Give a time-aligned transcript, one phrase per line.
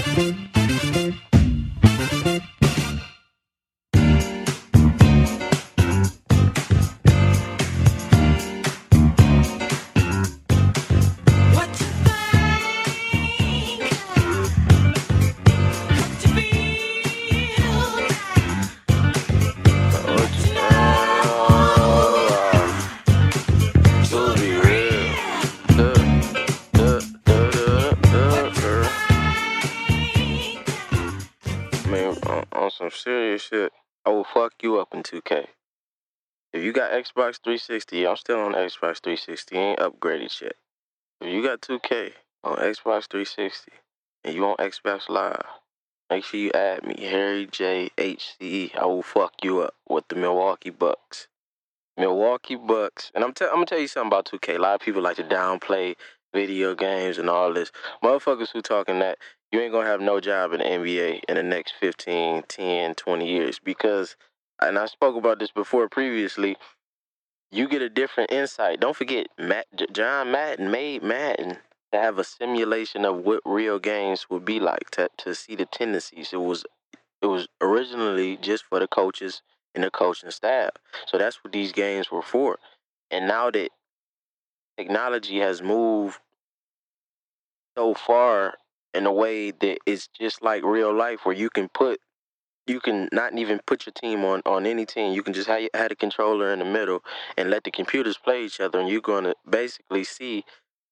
[0.00, 0.49] some
[34.62, 35.46] you up in 2K.
[36.52, 39.56] If you got Xbox 360, I'm still on Xbox 360.
[39.56, 40.56] Ain't upgraded yet.
[41.20, 43.72] If you got 2K on Xbox 360
[44.24, 45.44] and you on Xbox Live,
[46.08, 48.72] make sure you add me, Harry J H C.
[48.78, 51.28] I will fuck you up with the Milwaukee Bucks.
[51.96, 54.56] Milwaukee Bucks, and I'm, I'm gonna tell you something about 2K.
[54.56, 55.94] A lot of people like to downplay
[56.32, 57.70] video games and all this.
[58.02, 59.18] Motherfuckers who talking that
[59.52, 63.28] you ain't gonna have no job in the NBA in the next 15, 10, 20
[63.28, 64.16] years because,
[64.62, 66.56] and I spoke about this before previously.
[67.50, 68.80] You get a different insight.
[68.80, 71.58] Don't forget, Matt, John Madden made Madden
[71.92, 75.66] to have a simulation of what real games would be like to to see the
[75.66, 76.32] tendencies.
[76.32, 76.64] It was
[77.22, 79.42] it was originally just for the coaches
[79.74, 80.70] and the coaching staff.
[81.06, 82.58] So that's what these games were for.
[83.10, 83.70] And now that
[84.78, 86.18] technology has moved
[87.76, 88.54] so far
[88.94, 92.00] in a way that it's just like real life where you can put
[92.70, 95.12] you can not even put your team on on any team.
[95.12, 97.02] You can just have, have the controller in the middle
[97.36, 100.44] and let the computers play each other, and you're going to basically see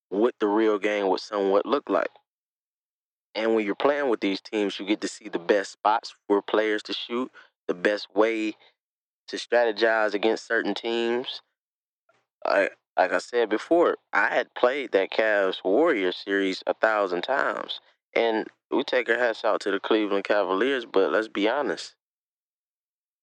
[0.09, 2.11] what the real game would somewhat look like.
[3.35, 6.43] And when you're playing with these teams, you get to see the best spots for
[6.43, 7.31] players to shoot,
[7.69, 8.55] the best way
[9.29, 11.42] to strategize against certain teams.
[12.45, 17.81] I, like I said before, I had played that Cavs Warriors series a thousand times.
[18.19, 21.94] And we take our hats out to the Cleveland Cavaliers, but let's be honest.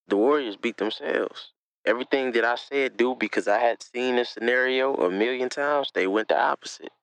[0.08, 1.52] The Warriors beat themselves.
[1.86, 6.08] Everything that I said do because I had seen this scenario a million times, they
[6.08, 6.94] went the opposite.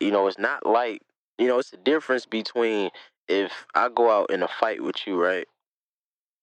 [0.00, 1.02] You know, it's not like,
[1.38, 2.88] you know, it's a difference between
[3.28, 5.46] if I go out in a fight with you, right?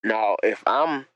[0.03, 1.07] Now, if I'm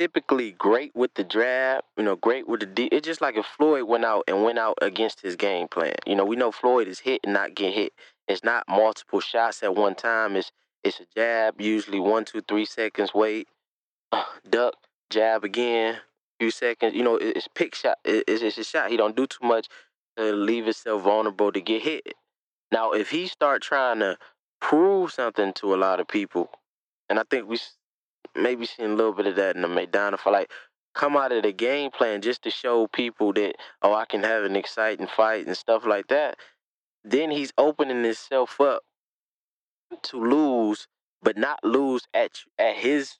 [0.00, 2.88] typically great with the draft, you know, great with the D.
[2.90, 5.94] It's just like if Floyd went out and went out against his game plan.
[6.06, 7.92] You know, we know Floyd is hit and not get hit.
[8.28, 10.36] It's not multiple shots at one time.
[10.36, 10.52] It's
[10.84, 13.12] it's a jab, usually one, two, three seconds.
[13.14, 13.48] Wait,
[14.12, 14.74] uh, duck,
[15.10, 15.98] jab again,
[16.38, 16.94] few seconds.
[16.94, 17.98] You know, it's pick shot.
[18.04, 18.90] It's, it's a shot.
[18.90, 19.68] He don't do too much
[20.16, 22.14] to leave himself vulnerable to get hit.
[22.70, 24.18] Now, if he start trying to
[24.60, 26.50] prove something to a lot of people,
[27.08, 27.58] and I think we
[28.36, 30.50] maybe seen a little bit of that in the Maidana for like
[30.94, 34.44] come out of the game plan just to show people that oh I can have
[34.44, 36.36] an exciting fight and stuff like that.
[37.08, 38.82] Then he's opening himself up
[40.02, 40.88] to lose,
[41.22, 43.16] but not lose at at his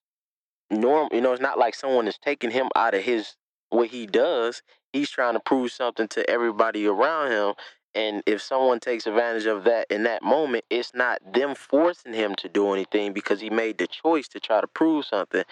[0.70, 1.08] norm.
[1.10, 3.36] You know, it's not like someone is taking him out of his
[3.70, 4.62] what he does.
[4.92, 7.54] He's trying to prove something to everybody around him,
[7.94, 12.34] and if someone takes advantage of that in that moment, it's not them forcing him
[12.36, 15.44] to do anything because he made the choice to try to prove something.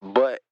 [0.00, 0.42] But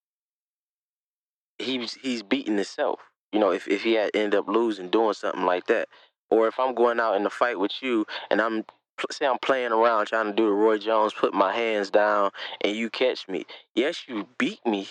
[1.59, 3.01] he's he's beating himself.
[3.33, 5.89] You know, if, if he had ended up losing doing something like that.
[6.31, 8.65] Or if I'm going out in a fight with you and I'm
[9.11, 12.31] say I'm playing around trying to do the Roy Jones, put my hands down
[12.63, 13.47] and you catch me.
[13.75, 14.89] Yes, you beat me,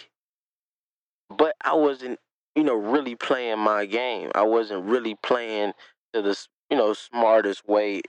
[1.29, 2.19] but I wasn't,
[2.55, 4.31] you know, really playing my game.
[4.33, 5.73] I wasn't really playing
[6.13, 6.37] to the
[6.69, 8.01] you know smartest way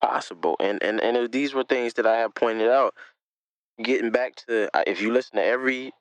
[0.00, 0.56] possible.
[0.60, 2.94] And and and these were things that I have pointed out.
[3.82, 5.92] Getting back to uh, if you listen to every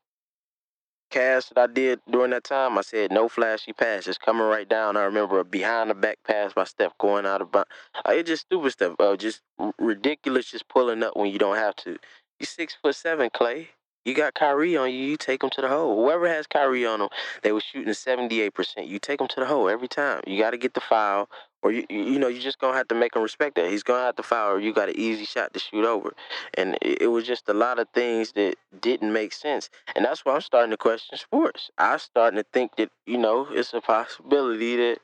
[1.18, 4.96] cast that I did during that time, I said no flashy passes coming right down.
[4.96, 7.70] I remember a behind the back pass by Steph going out of bounds.
[8.06, 8.96] Uh, it's just stupid stuff.
[9.00, 9.42] Uh, just
[9.80, 11.98] ridiculous, just pulling up when you don't have to.
[12.40, 13.68] You six foot seven, Klay.
[14.06, 15.00] You got Kyrie on you.
[15.00, 15.96] You take them to the hole.
[16.02, 17.10] Whoever has Kyrie on them,
[17.42, 18.88] they were shooting seventy eight percent.
[18.88, 20.22] You take them to the hole every time.
[20.28, 21.30] You got to get the foul,
[21.62, 23.70] or you you know you just gonna have to make him respect that.
[23.70, 26.14] He's gonna have to foul, or you got an easy shot to shoot over.
[26.54, 29.70] And it, it was just a lot of things that didn't make sense.
[29.96, 31.70] And that's why I'm starting to question sports.
[31.78, 35.00] I'm starting to think that you know it's a possibility that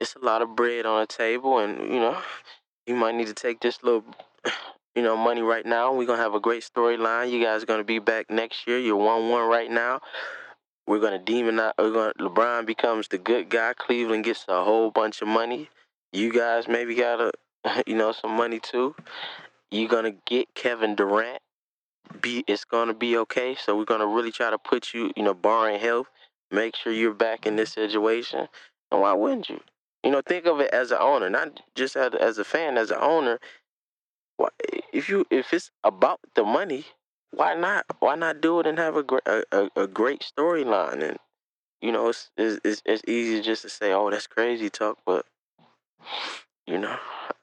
[0.00, 2.18] it's a lot of bread on the table, and you know
[2.86, 4.04] you might need to take this little
[4.94, 5.94] you know, money right now.
[5.94, 7.30] We're gonna have a great storyline.
[7.30, 8.78] You guys are gonna be back next year.
[8.78, 10.00] You're one one right now.
[10.88, 11.72] We're gonna demonize.
[11.78, 13.74] We're gonna LeBron becomes the good guy.
[13.74, 15.68] Cleveland gets a whole bunch of money.
[16.12, 17.32] You guys maybe got a,
[17.86, 18.94] you know, some money too.
[19.70, 21.40] You're gonna get Kevin Durant.
[22.20, 23.54] Be it's gonna be okay.
[23.54, 26.08] So we're gonna really try to put you, you know, barring health,
[26.50, 28.48] make sure you're back in this situation.
[28.90, 29.60] And why wouldn't you?
[30.02, 32.90] You know, think of it as an owner, not just as, as a fan, as
[32.90, 33.38] an owner
[34.92, 36.84] if you if it's about the money,
[37.30, 37.86] why not?
[38.00, 41.02] Why not do it and have a great a, a, great storyline?
[41.02, 41.18] And
[41.80, 45.26] you know, it's it's it's easy just to say, "Oh, that's crazy talk," but
[46.66, 46.96] you know,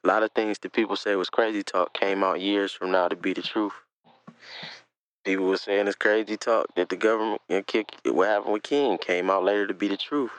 [0.04, 3.08] a lot of things that people say was crazy talk came out years from now
[3.08, 3.72] to be the truth.
[5.24, 8.96] People were saying it's crazy talk that the government know, kick what happened with King
[8.98, 10.30] came out later to be the truth.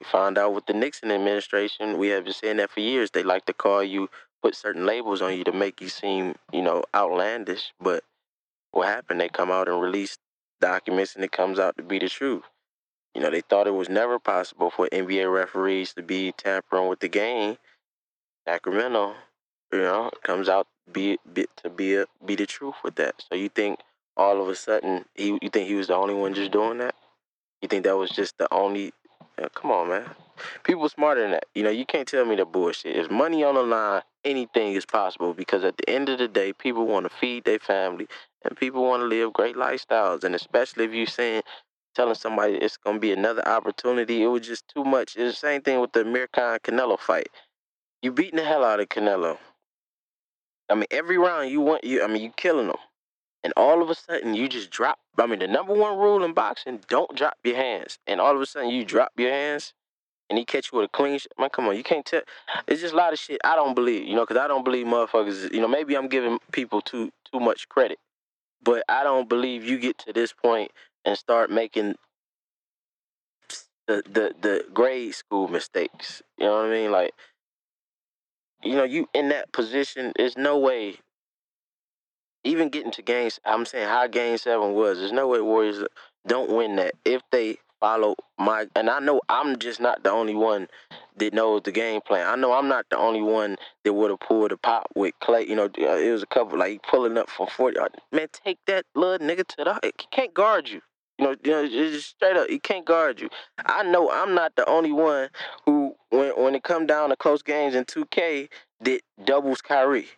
[0.00, 3.12] We found out with the Nixon administration, we have been saying that for years.
[3.12, 4.10] They like to call you,
[4.42, 7.72] put certain labels on you to make you seem, you know, outlandish.
[7.80, 8.02] But
[8.72, 9.20] what happened?
[9.20, 10.18] They come out and release
[10.60, 12.42] documents, and it comes out to be the truth.
[13.14, 17.00] You know, they thought it was never possible for NBA referees to be tampering with
[17.00, 17.56] the game.
[18.46, 19.14] Sacramento,
[19.72, 23.14] you know, comes out be, be to be a, be the truth with that.
[23.28, 23.80] So you think
[24.16, 26.94] all of a sudden he you think he was the only one just doing that?
[27.62, 28.92] You think that was just the only?
[29.42, 30.10] Uh, come on, man.
[30.64, 31.46] People smarter than that.
[31.54, 32.96] You know, you can't tell me the bullshit.
[32.96, 36.52] If money on the line, anything is possible because at the end of the day,
[36.52, 38.06] people want to feed their family
[38.44, 40.24] and people want to live great lifestyles.
[40.24, 41.42] And especially if you're saying,
[41.94, 45.16] telling somebody it's going to be another opportunity, it was just too much.
[45.16, 47.28] It's the same thing with the Amir Khan Canelo fight.
[48.02, 49.38] You beating the hell out of Canelo.
[50.68, 52.02] I mean, every round you want you.
[52.02, 52.76] I mean, you killing him
[53.44, 54.98] and all of a sudden you just drop.
[55.18, 57.98] I mean, the number one rule in boxing: don't drop your hands.
[58.06, 59.74] And all of a sudden you drop your hands,
[60.30, 61.18] and he catch you with a clean.
[61.18, 62.22] Sh- Man, come on, you can't tell.
[62.66, 64.08] It's just a lot of shit I don't believe.
[64.08, 65.52] You know, because I don't believe motherfuckers.
[65.52, 67.98] You know, maybe I'm giving people too too much credit,
[68.62, 70.72] but I don't believe you get to this point
[71.04, 71.96] and start making
[73.86, 76.22] the the the grade school mistakes.
[76.38, 76.90] You know what I mean?
[76.92, 77.12] Like,
[78.62, 80.12] you know, you in that position.
[80.16, 80.98] There's no way
[82.44, 84.98] even getting to games, I'm saying how game seven was.
[84.98, 85.82] There's no way Warriors
[86.26, 88.66] don't win that if they follow my.
[88.76, 90.68] And I know I'm just not the only one
[91.16, 92.26] that knows the game plan.
[92.28, 95.48] I know I'm not the only one that would have pulled a pop with Klay.
[95.48, 97.78] You know, it was a couple like pulling up from 40.
[97.78, 99.80] Uh, man, take that little nigga to the.
[99.82, 100.82] He can't guard you.
[101.18, 103.28] You know, you know, just straight up, he can't guard you.
[103.66, 105.28] I know I'm not the only one
[105.64, 108.48] who, when when it come down to close games in 2K,
[108.80, 110.08] that doubles Kyrie.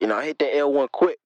[0.00, 1.18] You know, I hit that L1 quick.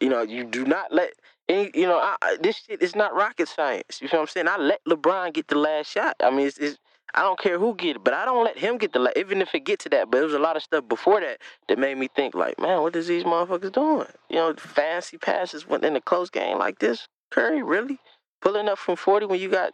[0.00, 1.12] You know, you do not let
[1.48, 1.70] any.
[1.74, 4.00] You know, I, this shit is not rocket science.
[4.00, 4.48] You feel what I'm saying?
[4.48, 6.16] I let LeBron get the last shot.
[6.22, 6.78] I mean, it's, it's
[7.14, 9.16] I don't care who get it, but I don't let him get the last.
[9.16, 11.38] Even if it get to that, but there was a lot of stuff before that
[11.68, 14.06] that made me think like, man, what is these motherfuckers doing?
[14.28, 17.08] You know, fancy passes went in a close game like this.
[17.30, 17.98] Curry really
[18.40, 19.72] pulling up from 40 when you got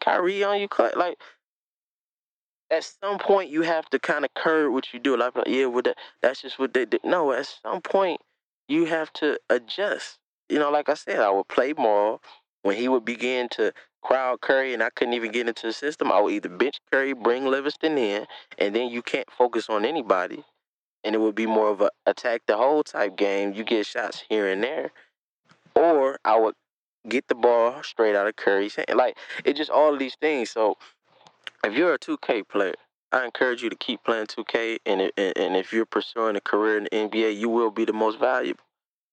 [0.00, 1.16] Kyrie on you, cut like
[2.70, 5.16] at some point you have to kind of curb what you do.
[5.16, 7.00] Like, yeah, well, that, that's just what they did.
[7.04, 8.20] No, at some point
[8.68, 10.18] you have to adjust.
[10.48, 12.20] You know, like I said, I would play more
[12.62, 13.72] when he would begin to
[14.02, 16.12] crowd Curry and I couldn't even get into the system.
[16.12, 18.26] I would either bench Curry, bring Livingston in,
[18.58, 20.44] and then you can't focus on anybody.
[21.02, 23.52] And it would be more of a attack the whole type game.
[23.52, 24.90] You get shots here and there.
[25.74, 26.54] Or I would
[27.08, 28.94] get the ball straight out of Curry's hand.
[28.94, 30.50] Like, it's just all of these things.
[30.50, 30.76] So
[31.64, 32.74] if you're a 2K player,
[33.12, 36.84] I encourage you to keep playing 2K, and, and if you're pursuing a career in
[36.84, 38.60] the NBA, you will be the most valuable.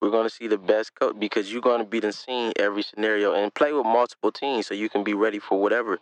[0.02, 2.82] We're going to see the best coach because you're going to be the scene every
[2.82, 6.00] scenario and play with multiple teams so you can be ready for whatever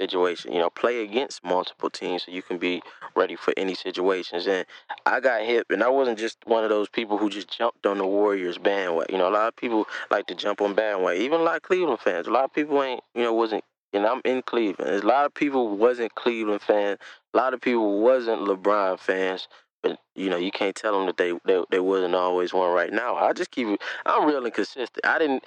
[0.00, 0.52] situation.
[0.52, 2.82] You know, play against multiple teams so you can be
[3.14, 4.46] ready for any situations.
[4.46, 4.66] And
[5.06, 7.98] I got hip, and I wasn't just one of those people who just jumped on
[7.98, 9.14] the Warriors bandwagon.
[9.14, 11.22] You know, a lot of people like to jump on bandwagon.
[11.22, 12.26] Even a lot of Cleveland fans.
[12.26, 14.90] A lot of people ain't, you know, wasn't and I'm in Cleveland.
[14.90, 16.98] There's a lot of people wasn't Cleveland fans.
[17.32, 19.48] A lot of people wasn't LeBron fans.
[19.82, 22.72] But you know, you can't tell them that they they, they wasn't always one.
[22.72, 23.68] Right now, I just keep.
[24.04, 25.06] I'm real inconsistent.
[25.06, 25.44] I didn't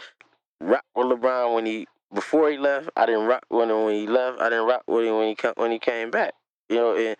[0.59, 2.89] rock with LeBron when he before he left.
[2.95, 4.41] I didn't rock when he left.
[4.41, 6.33] I didn't rock with him when he when he came back.
[6.69, 7.17] You know, and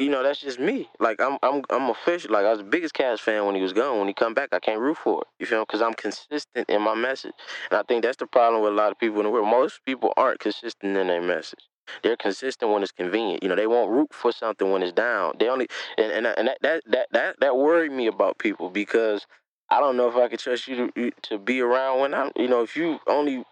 [0.00, 0.88] you know, that's just me.
[0.98, 2.32] Like I'm, I'm, I'm official.
[2.32, 3.98] Like I was the biggest Cavs fan when he was gone.
[3.98, 5.26] When he come back, I can't root for it.
[5.38, 5.60] You feel?
[5.60, 7.32] Because I'm consistent in my message,
[7.70, 9.48] and I think that's the problem with a lot of people in the world.
[9.48, 11.60] Most people aren't consistent in their message.
[12.02, 13.42] They're consistent when it's convenient.
[13.42, 15.34] You know, they won't root for something when it's down.
[15.38, 15.66] They only,
[15.98, 19.26] and and, and that, that that that that worried me about people because
[19.68, 22.30] I don't know if I could trust you to to be around when I'm.
[22.36, 23.44] You know, if you only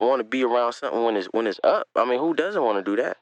[0.00, 1.88] want to be around something when it's when it's up.
[1.96, 3.18] I mean, who doesn't want to do that?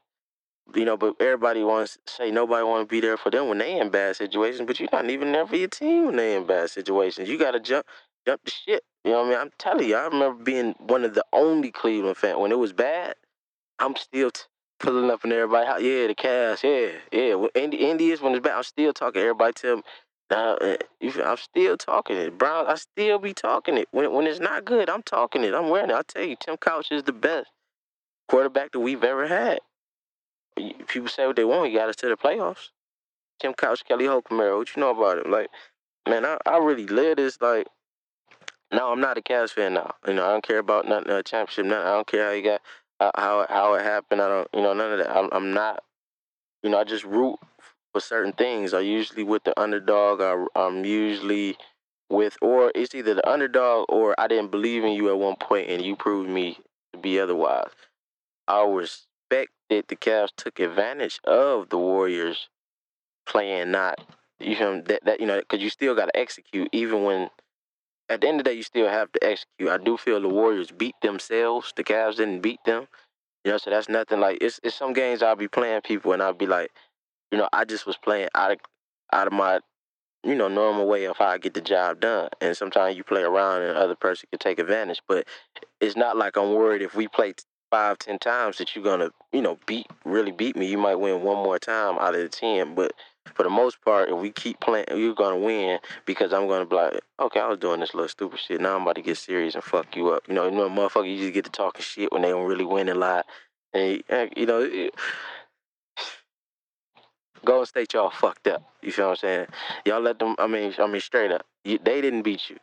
[0.74, 3.58] you know, but everybody wants to say nobody want to be there for them when
[3.58, 6.46] they in bad situations, but you're not even there for your team when they in
[6.46, 7.28] bad situations.
[7.28, 7.86] You got to jump
[8.26, 8.84] jump the shit.
[9.04, 9.38] You know what I mean?
[9.38, 12.72] I'm telling you, I remember being one of the only Cleveland fans when it was
[12.72, 13.14] bad.
[13.78, 14.42] I'm still t-
[14.78, 15.66] pulling up in everybody.
[15.86, 16.62] Yeah, the Cavs.
[16.62, 17.34] Yeah, yeah.
[17.34, 19.22] When Indy, Indians when it's bad, I'm still talking.
[19.22, 19.82] Everybody tell me.
[20.30, 20.76] Nah, uh,
[21.24, 22.38] I'm still talking it.
[22.38, 23.88] Brown, I still be talking it.
[23.90, 25.54] When when it's not good, I'm talking it.
[25.54, 25.96] I'm wearing it.
[25.96, 27.50] I tell you, Tim Couch is the best
[28.28, 29.58] quarterback that we've ever had
[30.88, 31.70] people say what they want.
[31.70, 32.70] He got us to the playoffs.
[33.40, 35.32] Tim Couch, Kelly Holcomb, what you know about him?
[35.32, 35.48] Like,
[36.08, 37.66] man, I, I really live this like.
[38.72, 39.94] No, I'm not a Cavs fan now.
[40.06, 41.66] You know, I don't care about nothing, uh, championship.
[41.66, 41.86] Nothing.
[41.88, 42.60] I don't care how you got
[43.00, 44.22] uh, how how it happened.
[44.22, 45.16] I don't, you know, none of that.
[45.16, 45.82] I'm, I'm not.
[46.62, 47.38] You know, I just root
[47.92, 48.74] for certain things.
[48.74, 50.20] I usually with the underdog.
[50.20, 51.56] I, I'm usually
[52.08, 55.70] with, or it's either the underdog or I didn't believe in you at one point
[55.70, 56.58] and you proved me
[56.92, 57.70] to be otherwise.
[58.48, 62.48] I respect that the Cavs took advantage of the Warriors
[63.26, 64.00] playing not
[64.40, 67.30] you know that, that you know because you still got to execute even when
[68.08, 69.68] at the end of the day you still have to execute.
[69.68, 71.72] I do feel the Warriors beat themselves.
[71.76, 72.88] The Cavs didn't beat them.
[73.44, 76.22] You know, so that's nothing like it's it's some games I'll be playing people and
[76.22, 76.72] I'll be like,
[77.30, 78.58] you know, I just was playing out of
[79.12, 79.60] out of my
[80.24, 82.28] you know normal way of how I get the job done.
[82.40, 85.00] And sometimes you play around and other person can take advantage.
[85.08, 85.26] But
[85.80, 87.34] it's not like I'm worried if we play
[87.70, 90.66] five, ten times that you're gonna, you know, beat really beat me.
[90.66, 92.92] You might win one more time out of the ten, but
[93.34, 96.76] for the most part, if we keep playing, you're gonna win because I'm gonna be
[96.76, 98.60] like, okay, I was doing this little stupid shit.
[98.60, 100.24] Now I'm about to get serious and fuck you up.
[100.28, 102.64] You know, you know, motherfucker, you just get to talking shit when they don't really
[102.64, 103.26] win a lot,
[103.72, 104.60] and eh, you know.
[104.62, 104.94] It,
[107.44, 108.62] Golden State, y'all fucked up.
[108.82, 109.46] You feel what I'm saying?
[109.84, 110.34] Y'all let them.
[110.38, 112.56] I mean, I mean, straight up, you, they didn't beat you,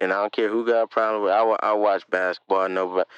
[0.00, 1.32] and I don't care who got a problem with.
[1.32, 2.68] I, I watch basketball.
[2.68, 3.08] Know, but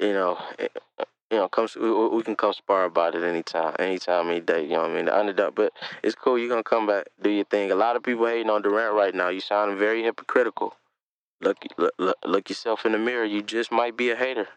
[0.00, 3.74] you know, eh, eh, you know, come we, we can come spar about it anytime,
[3.78, 4.62] anytime, any day.
[4.62, 5.04] You know what I mean?
[5.06, 5.72] The underdog, but
[6.02, 6.38] it's cool.
[6.38, 7.70] You're gonna come back, do your thing.
[7.70, 9.28] A lot of people hating on Durant right now.
[9.28, 10.74] You sounding very hypocritical.
[11.40, 13.24] Look, look, look yourself in the mirror.
[13.24, 14.48] You just might be a hater.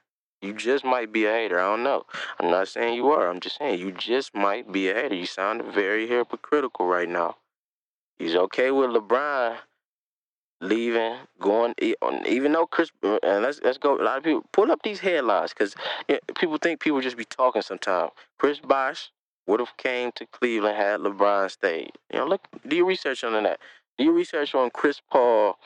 [0.42, 1.60] You just might be a hater.
[1.60, 2.06] I don't know.
[2.40, 3.30] I'm not saying you are.
[3.30, 5.16] I'm just saying you just might be a hater.
[5.16, 7.38] You sound very hypocritical right now.
[8.18, 9.58] He's okay with LeBron
[10.60, 11.76] leaving, going.
[12.28, 14.00] Even though Chris, uh, and let's let's go.
[14.00, 15.76] A lot of people pull up these headlines because
[16.36, 18.12] people think people just be talking sometimes.
[18.40, 19.12] Chris Bosh
[19.48, 21.92] would have came to Cleveland had LeBron stayed.
[22.12, 23.60] You know, look, do your research on that.
[23.98, 25.58] Do your research on Chris Paul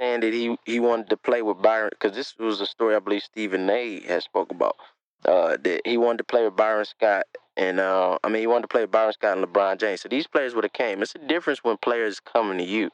[0.00, 3.00] saying that he he wanted to play with Byron because this was a story I
[3.00, 4.00] believe Stephen A.
[4.02, 4.76] has spoke about.
[5.24, 7.26] Uh, that he wanted to play with Byron Scott
[7.56, 10.02] and uh, I mean he wanted to play with Byron Scott and LeBron James.
[10.02, 11.02] So these players would have came.
[11.02, 12.90] It's a difference when players coming to you,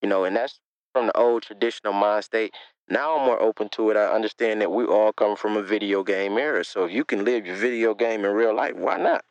[0.00, 0.60] you know, and that's
[0.92, 2.54] from the old traditional mind state.
[2.88, 3.96] Now I'm more open to it.
[3.96, 6.64] I understand that we all come from a video game era.
[6.64, 9.24] So if you can live your video game in real life, why not?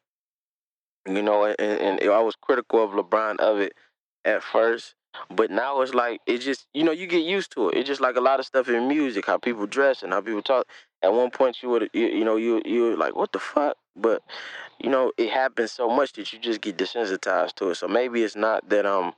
[1.07, 3.73] You know, and, and I was critical of LeBron of it
[4.25, 4.95] at first.
[5.29, 7.77] But now it's like it just you know you get used to it.
[7.77, 10.41] It's just like a lot of stuff in music, how people dress and how people
[10.41, 10.67] talk.
[11.01, 14.21] At one point you would you, you know you you like what the fuck, but
[14.79, 17.75] you know it happens so much that you just get desensitized to it.
[17.75, 19.13] So maybe it's not that um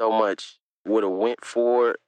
[0.00, 2.00] so much would have went for it,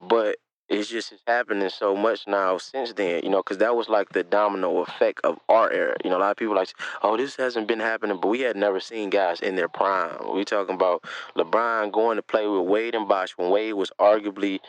[0.00, 0.36] but
[0.72, 4.08] it's just it's happening so much now since then, you know, because that was like
[4.10, 5.96] the domino effect of our era.
[6.02, 6.70] You know, a lot of people like,
[7.02, 10.34] oh, this hasn't been happening, but we had never seen guys in their prime.
[10.34, 11.04] We talking about
[11.36, 14.60] LeBron going to play with Wade and Bosh when Wade was arguably,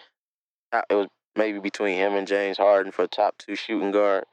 [0.74, 4.26] uh, it was maybe between him and James Harden for top two shooting guard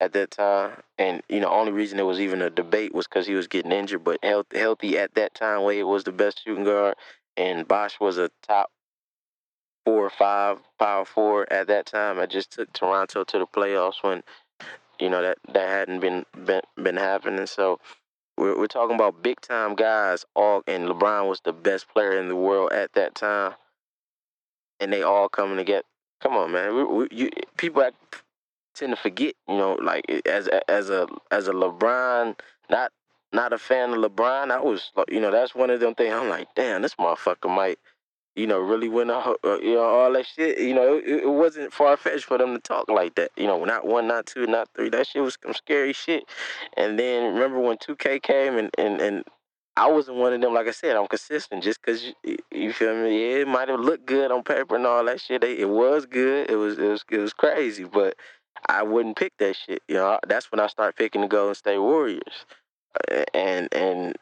[0.00, 0.82] at that time.
[0.96, 3.72] And, you know, only reason there was even a debate was because he was getting
[3.72, 6.94] injured, but health, healthy at that time, Wade was the best shooting guard
[7.36, 8.70] and Bosh was a top
[9.84, 12.18] four or five power four at that time.
[12.18, 14.22] I just took Toronto to the playoffs when
[14.98, 17.46] you know that that hadn't been been, been happening.
[17.46, 17.80] So
[18.36, 20.24] we're we're talking about big time guys.
[20.34, 23.54] All and LeBron was the best player in the world at that time,
[24.78, 25.84] and they all coming to get.
[26.20, 26.76] Come on, man.
[26.76, 27.88] We, we, you, people
[28.74, 29.34] tend to forget.
[29.48, 32.92] You know, like eh, as as a as a LeBron, not
[33.32, 34.50] not a fan of LeBron.
[34.50, 36.14] I was, you know, that's one of them things.
[36.14, 37.78] I'm like, damn, this motherfucker might,
[38.40, 40.58] you know, really win, uh, you know, all that shit.
[40.58, 43.30] You know, it, it wasn't far fetched for them to talk like that.
[43.36, 44.88] You know, not one, not two, not three.
[44.88, 46.24] That shit was some scary shit.
[46.76, 49.24] And then remember when 2K came and and and
[49.76, 50.54] I wasn't one of them.
[50.54, 51.62] Like I said, I'm consistent.
[51.62, 54.86] Just cause you, you feel me, yeah, it might have looked good on paper and
[54.86, 55.44] all that shit.
[55.44, 56.50] It was good.
[56.50, 58.16] It was it was it was crazy, but.
[58.68, 59.82] I wouldn't pick that shit.
[59.88, 62.44] You know, that's when I start picking the Golden State Warriors
[63.32, 64.16] and and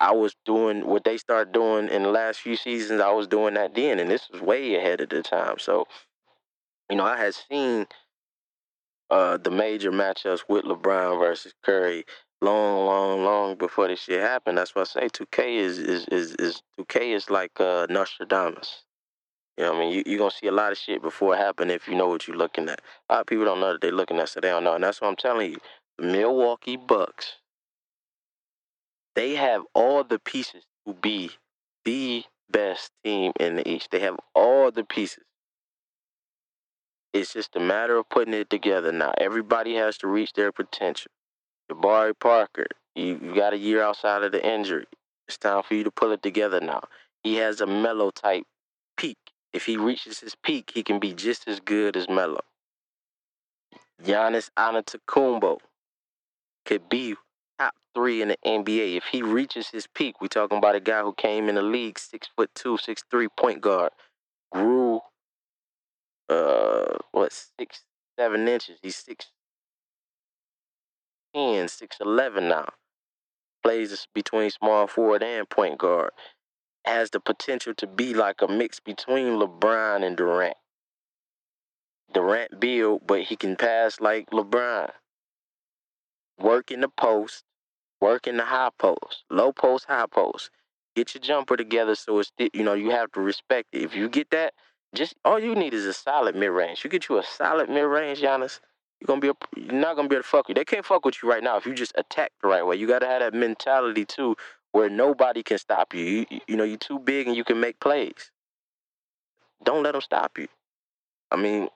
[0.00, 3.00] I was doing what they started doing in the last few seasons.
[3.00, 5.58] I was doing that then, and this was way ahead of the time.
[5.58, 5.86] So,
[6.90, 7.86] you know, I had seen
[9.10, 12.04] uh, the major matchups with LeBron versus Curry
[12.42, 14.58] long, long, long before this shit happened.
[14.58, 18.84] That's why I say 2K is is is, is 2K is like uh, Nostradamus.
[19.56, 19.92] You know what I mean?
[19.92, 22.08] You, you're going to see a lot of shit before it happened if you know
[22.08, 22.80] what you're looking at.
[23.08, 24.74] A lot of people don't know that they're looking at, so they don't know.
[24.74, 25.58] And that's what I'm telling you.
[25.98, 27.36] The Milwaukee Bucks
[29.14, 31.30] they have all the pieces to be
[31.84, 33.90] the best team in the East.
[33.90, 35.24] They have all the pieces.
[37.12, 39.12] It's just a matter of putting it together now.
[39.18, 41.12] Everybody has to reach their potential.
[41.70, 44.86] Jabari Parker, you, you got a year outside of the injury.
[45.28, 46.82] It's time for you to pull it together now.
[47.22, 48.44] he has a Melo type
[48.96, 49.16] peak.
[49.52, 52.40] If he reaches his peak, he can be just as good as Melo.
[54.02, 55.58] Giannis Antetokounmpo
[56.66, 57.14] could be
[57.94, 60.20] three in the NBA if he reaches his peak.
[60.20, 63.28] We're talking about a guy who came in the league six foot two, six three
[63.28, 63.92] point guard,
[64.52, 65.00] grew
[66.28, 67.84] uh what six
[68.18, 68.78] seven inches.
[68.82, 69.30] He's six
[71.34, 72.68] ten, six eleven now.
[73.62, 76.10] Plays between small forward and point guard.
[76.84, 80.56] Has the potential to be like a mix between LeBron and Durant.
[82.12, 84.90] Durant build, but he can pass like LeBron.
[86.38, 87.44] Work in the post,
[88.04, 90.50] work in the high post, low post, high post.
[90.94, 93.82] Get your jumper together so it's you know you have to respect it.
[93.82, 94.52] If you get that,
[94.94, 96.84] just all you need is a solid mid range.
[96.84, 98.60] You get you a solid mid range, Giannis.
[99.00, 100.54] You're gonna be a, you're not gonna be able to fuck you.
[100.54, 102.76] They can't fuck with you right now if you just attack the right way.
[102.76, 104.36] You gotta have that mentality too,
[104.72, 106.04] where nobody can stop you.
[106.04, 108.30] You, you know you're too big and you can make plays.
[109.64, 110.48] Don't let them stop you.
[111.30, 111.68] I mean,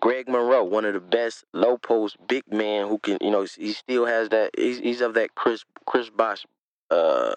[0.00, 3.72] Greg Monroe, one of the best low post big man who can, you know, he
[3.72, 4.50] still has that.
[4.56, 6.46] He's, he's of that Chris Chris Bosh,
[6.90, 7.34] uh,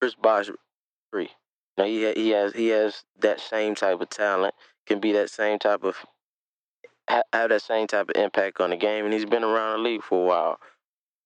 [0.00, 0.50] Chris Bosh
[1.12, 1.30] tree.
[1.76, 4.54] You know, he he has he has that same type of talent.
[4.86, 5.96] Can be that same type of
[7.08, 10.02] have that same type of impact on the game, and he's been around the league
[10.02, 10.60] for a while.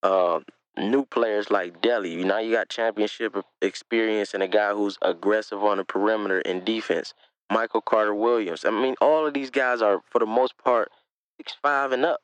[0.03, 0.41] Uh,
[0.77, 2.25] new players like Delly.
[2.25, 7.15] Now you got championship experience and a guy who's aggressive on the perimeter in defense.
[7.53, 8.65] Michael Carter Williams.
[8.65, 10.91] I mean, all of these guys are, for the most part,
[11.37, 12.21] six five and up.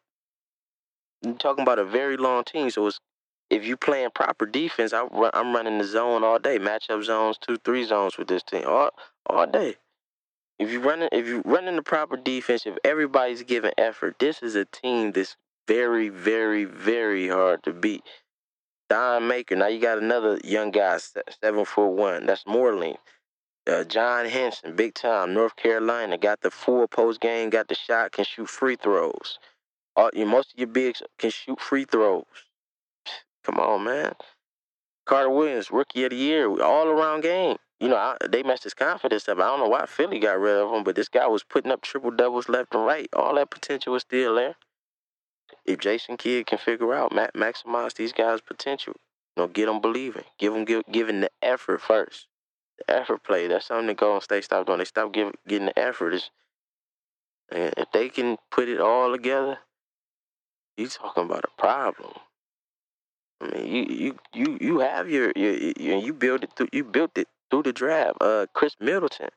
[1.39, 3.01] Talking about a very long team, so it's
[3.51, 7.39] if you playing proper defense, I run, I'm running the zone all day, matchup zones,
[7.39, 8.91] two three zones with this team all
[9.27, 9.77] all day.
[10.59, 14.55] If you running if you running the proper defense, if everybody's giving effort, this is
[14.55, 18.03] a team that's very very very hard to beat.
[18.89, 19.57] Thon Maker.
[19.57, 20.99] Now you got another young guy,
[21.43, 22.27] seven foot one.
[22.27, 22.99] That's more Moreland.
[23.69, 28.13] Uh, John Henson, big time, North Carolina, got the full post game, got the shot,
[28.13, 29.39] can shoot free throws.
[29.95, 32.25] All, you, most of your bigs can shoot free throws.
[33.45, 34.15] Come on, man.
[35.05, 37.59] Carter Williams, rookie of the year, all around game.
[37.79, 39.39] You know, I, they messed his confidence up.
[39.39, 41.83] I don't know why Philly got rid of him, but this guy was putting up
[41.83, 43.09] triple doubles left and right.
[43.13, 44.55] All that potential was still there.
[45.67, 48.95] If Jason Kidd can figure out, ma- maximize these guys' potential,
[49.37, 52.28] you know, get them believing, give them give, giving the effort first
[52.87, 53.49] effort play.
[53.49, 54.79] That's something that Golden State stopped doing.
[54.79, 56.31] They stopped give, getting the effort.
[57.51, 59.59] And if they can put it all together,
[60.77, 62.13] you talking about a problem.
[63.41, 66.85] I mean, you you you you have your your, your you built it through you
[66.85, 68.19] built it through the draft.
[68.21, 69.31] Uh, Khris Middleton.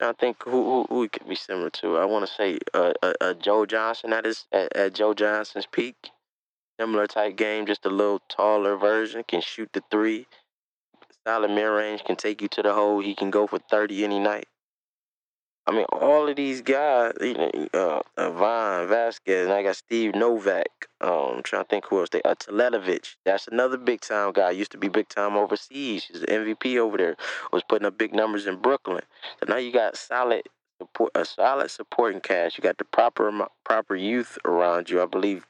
[0.00, 1.96] I think who who, who could be similar to.
[1.96, 5.66] I want to say uh, uh, uh, Joe Johnson at his at, at Joe Johnson's
[5.66, 6.10] peak.
[6.80, 9.22] Similar type game, just a little taller version.
[9.26, 10.26] Can shoot the three
[11.26, 13.00] solid mid range, can take you to the hole.
[13.00, 14.46] He can go for 30 any night.
[15.66, 20.14] I mean, all of these guys, you know, uh, Vaughn, Vasquez, and I got Steve
[20.14, 20.88] Novak.
[21.00, 22.10] Um, I'm trying to think who else.
[22.10, 24.50] They, uh, Teletovic, that's another big time guy.
[24.50, 26.04] Used to be big time overseas.
[26.04, 27.16] He's an MVP over there.
[27.50, 29.04] Was putting up big numbers in Brooklyn.
[29.40, 30.42] So now you got solid
[30.78, 32.58] support, a solid supporting cast.
[32.58, 33.32] You got the proper
[33.64, 35.00] proper youth around you.
[35.00, 35.46] I believe.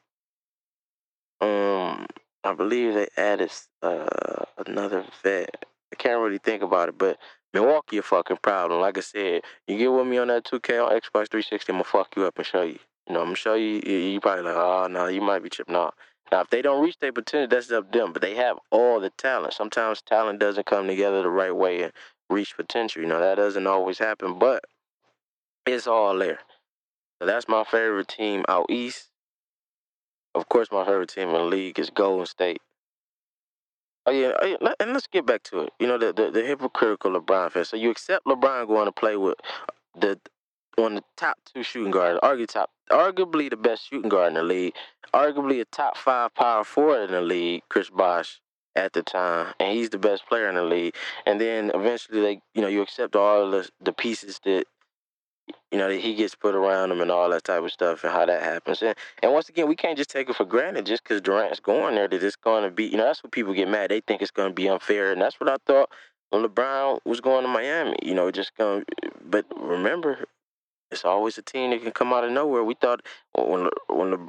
[1.40, 2.06] Um,
[2.44, 3.50] I believe they added
[3.82, 5.64] uh, another vet.
[5.92, 7.18] I can't really think about it, but
[7.54, 8.80] Milwaukee a fucking problem.
[8.80, 11.84] Like I said, you get with me on that 2K on Xbox 360, I'm gonna
[11.84, 12.78] fuck you up and show you.
[13.06, 13.80] You know, I'm gonna show you.
[13.86, 15.94] You, you probably like, oh no, you might be tripping off.
[16.32, 18.12] Now, if they don't reach their potential, that's up to them.
[18.12, 19.54] But they have all the talent.
[19.54, 21.92] Sometimes talent doesn't come together the right way and
[22.28, 23.02] reach potential.
[23.02, 24.64] You know, that doesn't always happen, but
[25.64, 26.40] it's all there.
[27.20, 29.10] So that's my favorite team out east.
[30.34, 32.60] Of course, my favorite team in the league is Golden State.
[34.06, 34.72] Oh yeah, oh, yeah.
[34.80, 35.72] and let's get back to it.
[35.78, 37.64] You know the, the, the hypocritical LeBron fan.
[37.64, 39.36] So you accept LeBron going to play with
[39.98, 40.20] the
[40.76, 44.42] of the top two shooting guards, arguably top, arguably the best shooting guard in the
[44.42, 44.74] league,
[45.14, 48.40] arguably a top five power forward in the league, Chris Bosh
[48.76, 50.94] at the time, and he's the best player in the league.
[51.26, 54.64] And then eventually, like you know, you accept all the the pieces that
[55.70, 58.12] you know, that he gets put around him and all that type of stuff and
[58.12, 58.80] how that happens.
[58.82, 61.96] And, and once again, we can't just take it for granted just because Durant's going
[61.96, 63.90] there that it's going to be, you know, that's what people get mad.
[63.90, 65.12] They think it's going to be unfair.
[65.12, 65.90] And that's what I thought
[66.30, 68.84] when LeBron was going to Miami, you know, just going,
[69.28, 70.24] but remember,
[70.90, 72.62] it's always a team that can come out of nowhere.
[72.62, 73.00] We thought
[73.36, 74.28] when, when the,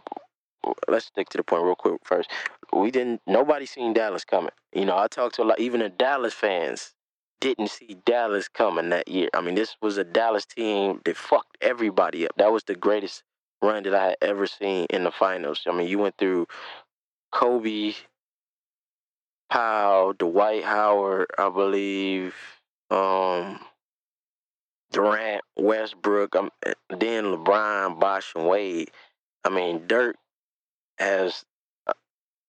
[0.88, 2.30] let's stick to the point real quick first.
[2.74, 4.52] We didn't, nobody seen Dallas coming.
[4.74, 6.96] You know, I talked to a lot, even the Dallas fans
[7.42, 9.30] didn't see Dallas coming that year.
[9.34, 12.34] I mean, this was a Dallas team that fucked everybody up.
[12.38, 13.24] That was the greatest
[13.62, 15.62] run that I had ever seen in the finals.
[15.68, 16.48] I mean, you went through
[17.32, 17.94] Kobe,
[19.50, 22.36] Powell, Dwight Howard, I believe,
[22.90, 23.60] um,
[24.92, 26.50] Durant, Westbrook, um,
[26.90, 28.92] then LeBron, Bosh, and Wade.
[29.44, 30.16] I mean, Dirk
[30.98, 31.44] has
[31.88, 31.94] uh,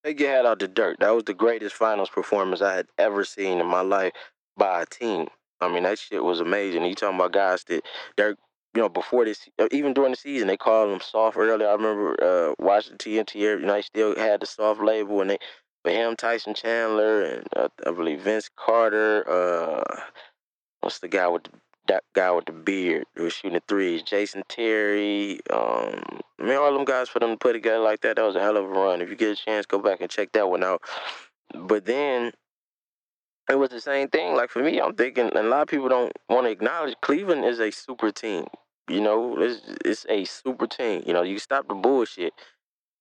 [0.05, 1.01] take your hat out to Dirk.
[1.01, 4.13] That was the greatest finals performance I had ever seen in my life
[4.57, 5.29] by a team.
[5.61, 6.85] I mean, that shit was amazing.
[6.85, 7.83] You talking about guys that
[8.17, 8.37] they're
[8.75, 11.65] you know, before this, even during the season, they called him soft early.
[11.65, 13.37] I remember uh, watching TNT.
[13.37, 15.39] You know, they still had the soft label, and they
[15.83, 19.25] for him, Tyson Chandler, and uh, I believe Vince Carter.
[19.27, 20.03] Uh,
[20.83, 21.53] what's the guy with the
[21.89, 25.41] that guy with the beard who was shooting the threes, Jason Terry.
[25.51, 26.03] Um,
[26.39, 28.41] I mean, all them guys for them to put together like that, that was a
[28.41, 29.01] hell of a run.
[29.01, 30.83] If you get a chance, go back and check that one out.
[31.55, 32.33] But then
[33.49, 34.35] it was the same thing.
[34.35, 37.61] Like for me, I'm thinking, a lot of people don't want to acknowledge Cleveland is
[37.61, 38.47] a super team.
[38.89, 41.03] You know, it's it's a super team.
[41.07, 42.33] You know, you stop the bullshit.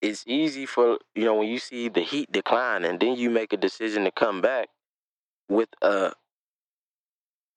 [0.02, 3.54] It's easy for you know when you see the Heat decline, and then you make
[3.54, 4.70] a decision to come back
[5.50, 6.14] with a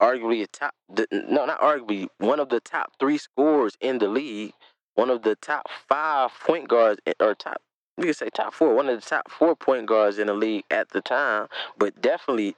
[0.01, 0.75] arguably a top,
[1.11, 4.53] no, not arguably, one of the top three scorers in the league,
[4.95, 7.61] one of the top five point guards, eh, or top,
[7.97, 10.65] you could say top four, one of the top four point guards in the league
[10.71, 12.57] at the time, but definitely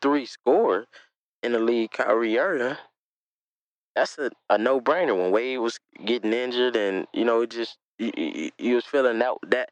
[0.00, 0.86] three scorer
[1.42, 2.76] in the league, Kyrie Irving.
[3.94, 5.16] That's a, a no brainer.
[5.16, 9.18] When Wade was getting injured, and you know, it just you, you, you was feeling
[9.20, 9.70] that that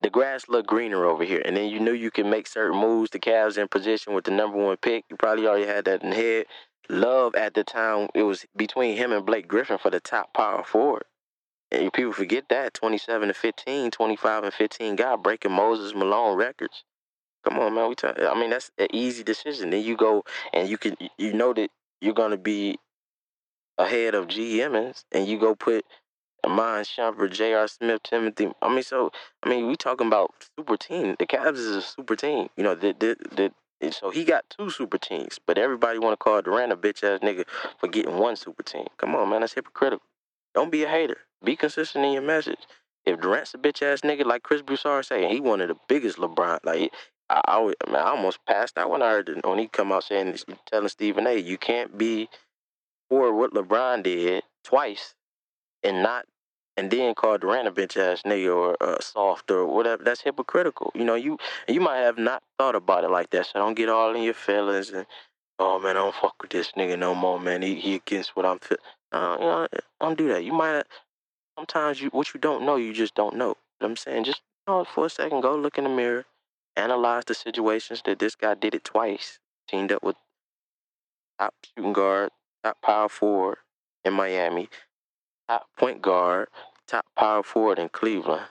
[0.00, 1.42] the grass looked greener over here.
[1.44, 3.10] And then you knew you could make certain moves.
[3.10, 5.04] The Cavs in position with the number one pick.
[5.10, 6.46] You probably already had that in head.
[6.88, 10.64] Love at the time, it was between him and Blake Griffin for the top power
[10.64, 11.04] forward.
[11.70, 16.84] And people forget that 27 to 15, 25 and 15 guy breaking Moses Malone records.
[17.44, 17.88] Come on, man.
[17.88, 19.70] We talk, I mean, that's an easy decision.
[19.70, 21.70] Then you go and you can you know that
[22.00, 22.78] you're gonna be
[23.78, 25.84] ahead of G Emmons, and you go put
[26.44, 27.68] Iman Shumpert, J.R.
[27.68, 28.50] Smith, Timothy.
[28.62, 29.10] I mean, so
[29.42, 31.16] I mean, we talking about super team.
[31.18, 32.48] The Cavs is a super team.
[32.56, 36.16] You know, the, the, the, so he got two super teams, but everybody want to
[36.22, 37.44] call Durant a bitch ass nigga
[37.78, 38.86] for getting one super team.
[38.98, 40.04] Come on, man, that's hypocritical.
[40.54, 41.18] Don't be a hater.
[41.44, 42.60] Be consistent in your message.
[43.04, 46.18] If Durant's a bitch ass nigga, like Chris Broussard saying, he one of the biggest
[46.18, 46.58] LeBron.
[46.64, 46.92] Like
[47.30, 50.38] I, I, man, I almost passed out when I heard when he come out saying,
[50.66, 52.28] telling Stephen A, you can't be
[53.08, 55.14] for what LeBron did twice
[55.82, 56.24] and not
[56.76, 60.92] and then call Durant a bitch ass nigga or uh, soft or whatever, that's hypocritical.
[60.94, 61.36] You know, you
[61.66, 64.34] you might have not thought about it like that, so don't get all in your
[64.34, 65.04] feelings and
[65.58, 67.62] oh man, I don't fuck with this nigga no more, man.
[67.62, 68.82] He he against what I'm feeling.
[69.10, 69.68] Uh, you know,
[70.00, 70.44] don't do that.
[70.44, 70.84] You might
[71.58, 73.48] sometimes you what you don't know, you just don't know.
[73.48, 76.26] You know I'm saying just you know, for a second, go look in the mirror,
[76.78, 79.38] analyze the situations that this guy did it twice,
[79.68, 80.16] teamed up with
[81.38, 82.30] top shooting guard,
[82.62, 83.58] top power forward
[84.04, 84.68] in Miami
[85.48, 86.48] top point guard,
[86.86, 88.46] top power forward in Cleveland.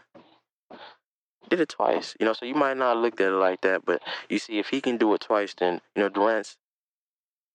[1.50, 2.34] Did it twice, you know.
[2.34, 4.98] So you might not look at it like that, but you see, if he can
[4.98, 6.58] do it twice, then you know Durant's.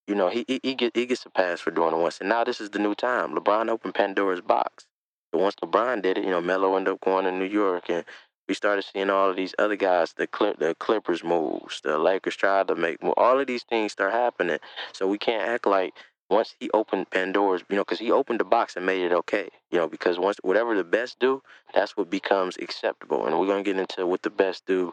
[0.08, 2.28] You know he he, he get he gets a pass for doing it once, and
[2.28, 3.34] now this is the new time.
[3.34, 4.86] LeBron opened Pandora's box.
[5.30, 8.04] But once LeBron did it, you know Melo ended up going to New York, and
[8.52, 12.68] we started seeing all of these other guys, the the Clippers moves, the Lakers tried
[12.68, 14.58] to make all of these things start happening.
[14.92, 15.94] So we can't act like
[16.28, 19.48] once he opened Pandora's, you know, because he opened the box and made it okay,
[19.70, 23.62] you know, because once whatever the best do, that's what becomes acceptable, and we're gonna
[23.62, 24.92] get into what the best do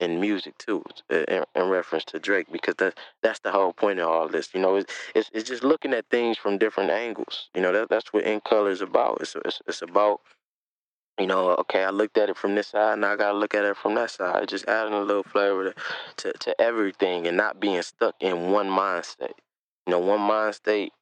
[0.00, 3.98] in music too, uh, in, in reference to Drake, because that that's the whole point
[3.98, 4.54] of all this.
[4.54, 7.50] You know, it's, it's, it's just looking at things from different angles.
[7.54, 9.18] You know, that that's what In Color is about.
[9.20, 10.22] It's it's, it's about
[11.18, 13.64] you know, okay, I looked at it from this side, now I gotta look at
[13.64, 14.48] it from that side.
[14.48, 15.74] Just adding a little flavor to,
[16.18, 19.34] to, to everything and not being stuck in one mind state.
[19.86, 20.92] you know, one mind state,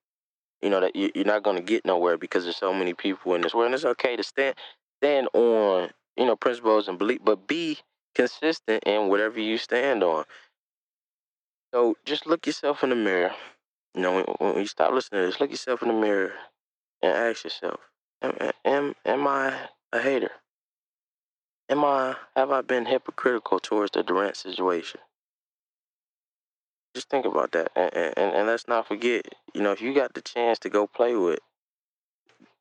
[0.63, 3.43] you know, that you, are not to get nowhere because there's so many people in
[3.43, 3.67] this world.
[3.67, 4.55] And it's okay to stand
[5.03, 7.79] stand on, you know, principles and belief, but be
[8.15, 10.25] consistent in whatever you stand on.
[11.75, 13.33] So just look yourself in the mirror.
[13.95, 16.33] You know, when, when you stop listening to this, look yourself in the mirror
[17.03, 17.81] and ask yourself,
[18.23, 20.31] am, am, am I a hater?
[21.69, 25.01] Am I, have I been hypocritical towards the Durant situation?
[26.95, 29.27] Just think about that, and, and, and let's not forget.
[29.53, 31.41] You know, if you got the chance to go play with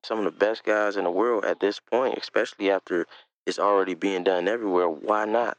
[0.03, 3.05] some of the best guys in the world at this point, especially after
[3.45, 5.57] it's already being done everywhere, why not?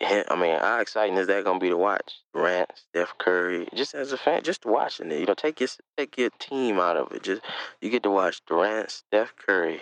[0.00, 2.20] I mean, how exciting is that gonna be to watch?
[2.34, 5.20] Durant, Steph Curry, just as a fan, just watching it.
[5.20, 7.22] You know, take your take your team out of it.
[7.22, 7.42] Just
[7.80, 9.80] you get to watch Durant, Steph Curry,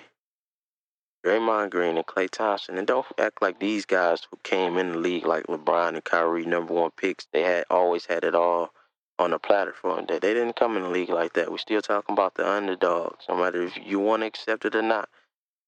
[1.25, 4.99] Draymond Green and Klay Thompson, and don't act like these guys who came in the
[4.99, 8.73] league like LeBron and Kyrie, number one picks, they had always had it all
[9.19, 10.07] on a platform.
[10.09, 11.51] That they didn't come in the league like that.
[11.51, 14.83] We're still talking about the underdogs, no matter if you want to accept it or
[14.83, 15.09] not.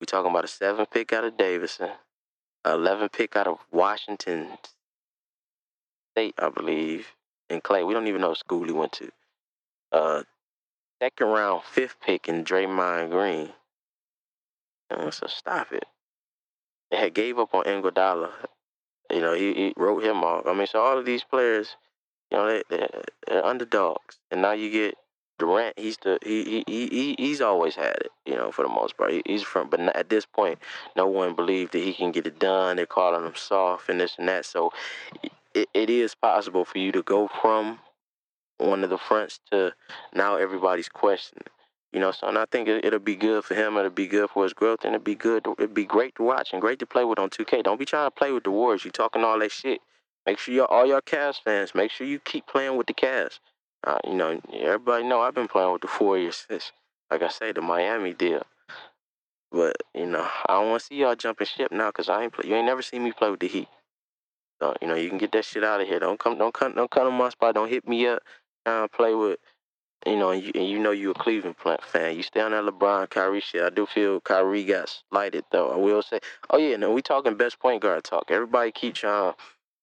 [0.01, 1.91] We're talking about a seven pick out of Davidson,
[2.67, 4.59] eleven pick out of Washington
[6.13, 7.15] State, I believe,
[7.49, 7.87] and Klay.
[7.87, 9.11] We don't even know school he went to.
[9.93, 10.23] Uh,
[11.01, 13.51] second round, fifth pick in Draymond Green.
[15.11, 15.85] So stop it.
[16.91, 18.31] They had gave up on Iguodala.
[19.11, 20.47] You know, he, he wrote him off.
[20.47, 21.77] I mean, so all of these players,
[22.31, 24.19] you know, they, they're, they're underdogs.
[24.31, 24.97] And now you get
[25.39, 28.97] Durant, he's the he, he he he's always had it, you know, for the most
[28.97, 29.13] part.
[29.27, 30.61] he's from, but at this point,
[30.97, 32.77] no one believed that he can get it done.
[32.77, 34.47] They're calling him soft and this and that.
[34.47, 34.73] So,
[35.53, 37.81] it, it is possible for you to go from
[38.59, 39.73] one of the fronts to
[40.15, 41.49] now everybody's questioning.
[41.95, 43.77] You know, so and I think it, will be good for him.
[43.77, 45.45] It'll be good for his growth, and it'll be good.
[45.45, 47.63] To, it'll be great to watch and great to play with on 2K.
[47.63, 48.85] Don't be trying to play with the Warriors.
[48.85, 49.81] You talking all that shit.
[50.27, 51.73] Make sure you all your Cavs fans.
[51.73, 53.39] Make sure you keep playing with the Cavs.
[53.85, 56.73] Uh, you know, everybody know I've been playing with the Warriors since,
[57.13, 58.43] like I say, the Miami deal.
[59.53, 62.33] But you know, I don't want to see y'all jumping ship now because I ain't
[62.33, 62.49] play.
[62.49, 63.69] You ain't never seen me play with the Heat.
[64.61, 66.01] So you know, you can get that shit out of here.
[66.01, 67.55] Don't come, don't come, don't come to my spot.
[67.55, 68.21] Don't hit me up.
[68.67, 69.39] Trying to play with,
[70.07, 72.17] you know, and you, and you know you a Cleveland fan.
[72.17, 73.63] You stay on that LeBron, Kyrie shit.
[73.63, 75.71] I do feel Kyrie got slighted though.
[75.71, 78.31] I will say, oh yeah, no, we talking best point guard talk.
[78.31, 79.35] Everybody keep trying.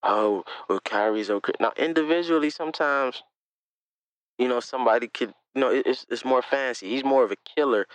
[0.03, 1.53] Oh, well, Kyrie's okay.
[1.59, 3.23] Now individually, sometimes
[4.41, 6.89] you know, somebody could, you know, it's it's more fancy.
[6.89, 7.85] He's more of a killer.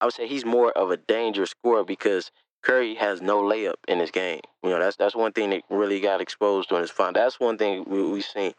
[0.00, 2.30] I would say he's more of a dangerous scorer because
[2.62, 4.40] Curry has no layup in his game.
[4.62, 7.14] You know, that's that's one thing that really got exposed during his fun.
[7.14, 8.52] That's one thing we we seen.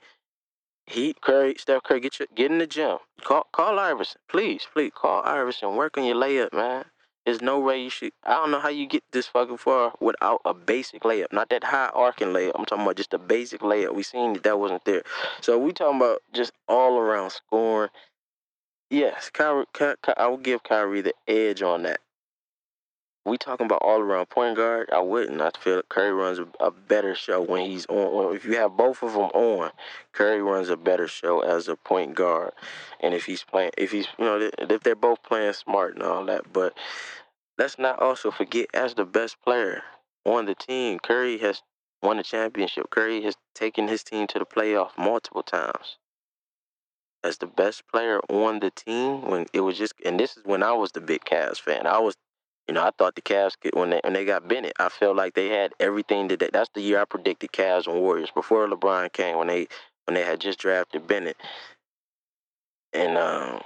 [0.88, 3.00] He Curry, Steph Curry, get your, get in the gym.
[3.24, 5.76] Call call Iverson, please, please call Iverson.
[5.76, 6.86] Work on your layup, man.
[7.26, 8.12] There's no way you should.
[8.24, 11.34] I don't know how you get this fucking far without a basic layup.
[11.34, 12.52] Not that high arcing layup.
[12.54, 13.96] I'm talking about just a basic layup.
[13.96, 15.02] We seen that that wasn't there.
[15.42, 17.90] So we talking about just all around scoring.
[18.92, 22.00] Yes, Kyrie, Ky, Ky, I would give Kyrie the edge on that.
[23.26, 24.90] We talking about all around point guard.
[24.94, 25.42] I wouldn't.
[25.42, 28.36] I feel Curry runs a, better show when he's on.
[28.36, 29.72] If you have both of them on,
[30.14, 32.52] Curry runs a better show as a point guard.
[33.00, 36.24] And if he's playing, if he's you know, if they're both playing smart and all
[36.26, 36.78] that, but
[37.58, 39.82] let's not also forget as the best player
[40.24, 41.64] on the team, Curry has
[42.04, 42.92] won the championship.
[42.92, 45.98] Curry has taken his team to the playoff multiple times.
[47.24, 50.62] As the best player on the team, when it was just, and this is when
[50.62, 51.88] I was the big Cavs fan.
[51.88, 52.16] I was,
[52.68, 55.36] you know, I thought the Cavs when they when they got Bennett, I felt like
[55.36, 59.14] they had everything that they, that's the year I predicted Cavs and Warriors before LeBron
[59.14, 59.68] came when they
[60.06, 61.38] when they had just drafted Bennett,
[62.94, 63.62] and um,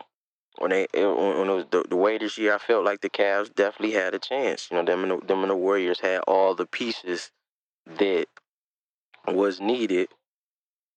[0.57, 3.09] when they it, when it was the, the way this year, I felt like the
[3.09, 4.69] Cavs definitely had a chance.
[4.69, 7.31] You know, them and the, them and the Warriors had all the pieces
[7.85, 8.25] that
[9.27, 10.09] was needed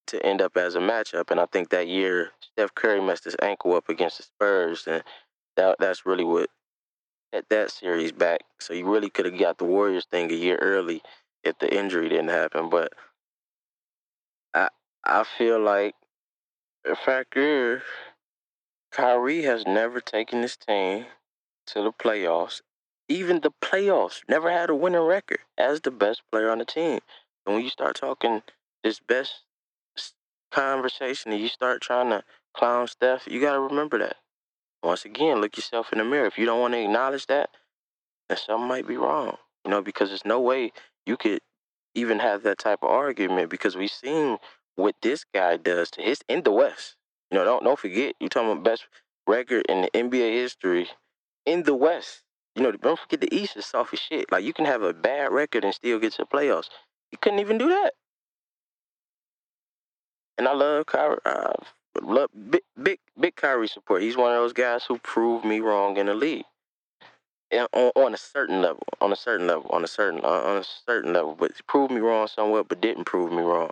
[0.09, 1.31] to end up as a matchup.
[1.31, 5.05] And I think that year Steph Curry messed his ankle up against the Spurs, and
[5.57, 6.51] that that's really what
[7.33, 8.41] set that series back.
[8.61, 11.03] So you really could have got the Warriors thing a year early
[11.45, 12.69] if the injury didn't happen.
[12.69, 12.93] But
[14.55, 14.69] I
[15.05, 15.95] I feel like
[16.85, 17.83] the fact is
[18.93, 21.07] Kyrie has never taken his team
[21.67, 22.61] to the playoffs,
[23.09, 27.01] even the playoffs, never had a winning record as the best player on the team.
[27.47, 28.43] And when you start talking
[28.85, 29.43] this best
[30.51, 34.17] conversation and you start trying to clown Steph, you got to remember that.
[34.83, 36.27] Once again, look yourself in the mirror.
[36.27, 37.51] If you don't want to acknowledge that,
[38.29, 39.37] then something might be wrong.
[39.65, 40.73] You know, because there's no way
[41.07, 41.41] you could
[41.95, 44.39] even have that type of argument because we've seen
[44.77, 46.97] what this guy does to his in the West.
[47.31, 48.87] You know, don't don't forget you're talking about best
[49.27, 50.89] record in the NBA history
[51.47, 52.23] in the West.
[52.57, 54.31] You know, don't forget the East is soft as shit.
[54.31, 56.69] Like you can have a bad record and still get to the playoffs.
[57.11, 57.93] You couldn't even do that.
[60.39, 61.19] And I love Kyrie.
[61.25, 61.53] Uh,
[62.01, 64.03] love big, big, big Kyrie support.
[64.03, 66.45] He's one of those guys who proved me wrong in the league.
[67.51, 70.65] And on, on a certain level, on a certain level, on a certain on a
[70.87, 73.71] certain level, but proved me wrong somewhat, but didn't prove me wrong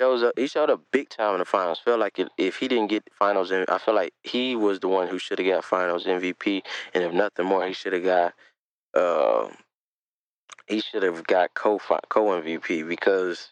[0.00, 0.34] shows up.
[0.36, 1.78] He showed up big time in the finals.
[1.78, 5.18] Felt like if he didn't get finals, I feel like he was the one who
[5.18, 6.62] should have got finals MVP.
[6.94, 8.34] And if nothing more, he should have got.
[8.94, 9.48] Uh,
[10.66, 13.50] he should have got co co MVP because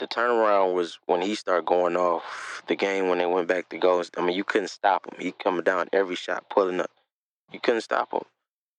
[0.00, 3.78] the turnaround was when he started going off the game when they went back to
[3.78, 4.10] goals.
[4.16, 5.20] I mean, you couldn't stop him.
[5.20, 6.90] He coming down every shot, pulling up.
[7.52, 8.22] You couldn't stop him,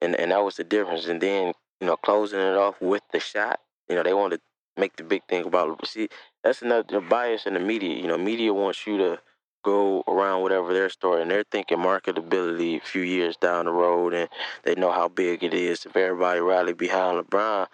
[0.02, 1.08] and and that was the difference.
[1.08, 3.60] And then you know closing it off with the shot.
[3.88, 5.86] You know they wanted to make the big thing about.
[5.88, 6.10] See,
[6.44, 7.96] that's another bias in the media.
[7.96, 9.20] You know, media wants you to
[9.64, 14.14] go around whatever their story, and they're thinking marketability a few years down the road,
[14.14, 14.28] and
[14.64, 17.68] they know how big it is if everybody rally behind LeBron.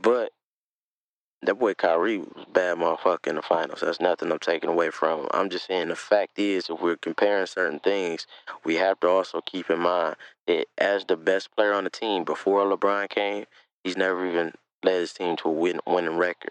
[0.00, 0.32] But
[1.46, 3.80] that boy Kyrie was bad motherfucker in the finals.
[3.80, 5.28] That's nothing I'm taking away from him.
[5.32, 8.26] I'm just saying the fact is, if we're comparing certain things,
[8.64, 12.24] we have to also keep in mind that as the best player on the team
[12.24, 13.44] before LeBron came,
[13.82, 14.52] he's never even
[14.82, 16.50] led his team to a win, winning record.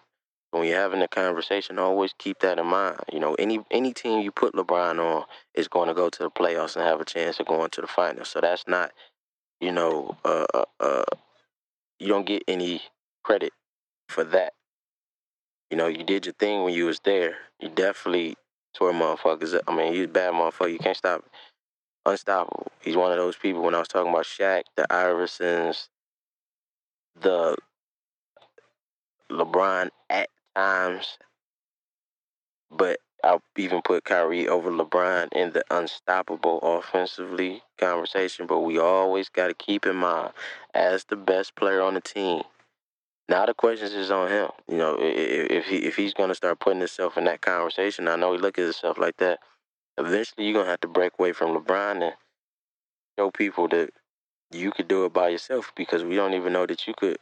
[0.51, 2.97] When you're having a conversation, always keep that in mind.
[3.11, 5.25] You know, any any team you put LeBron on
[5.55, 7.87] is going to go to the playoffs and have a chance of going to the
[7.87, 8.29] finals.
[8.29, 8.91] So that's not,
[9.59, 11.05] you know, uh, uh, uh
[11.99, 12.83] you don't get any
[13.23, 13.51] credit
[14.09, 14.53] for that.
[15.71, 17.35] You know, you did your thing when you was there.
[17.59, 18.35] You definitely
[18.73, 19.63] tore motherfuckers up.
[19.67, 20.71] I mean, you a bad motherfucker.
[20.71, 21.25] You can't stop.
[22.05, 22.67] Unstoppable.
[22.81, 25.87] He's one of those people when I was talking about Shaq, the Iversons,
[27.21, 27.55] the
[29.31, 31.17] LeBron at times,
[32.69, 38.47] but I'll even put Kyrie over LeBron in the unstoppable offensively conversation.
[38.47, 40.33] But we always got to keep in mind,
[40.73, 42.43] as the best player on the team,
[43.29, 44.49] now the questions is on him.
[44.67, 48.33] You know, if he if he's gonna start putting himself in that conversation, I know
[48.33, 49.39] he look at himself like that.
[49.97, 52.13] Eventually, you're gonna have to break away from LeBron and
[53.17, 53.91] show people that
[54.51, 57.17] you could do it by yourself because we don't even know that you could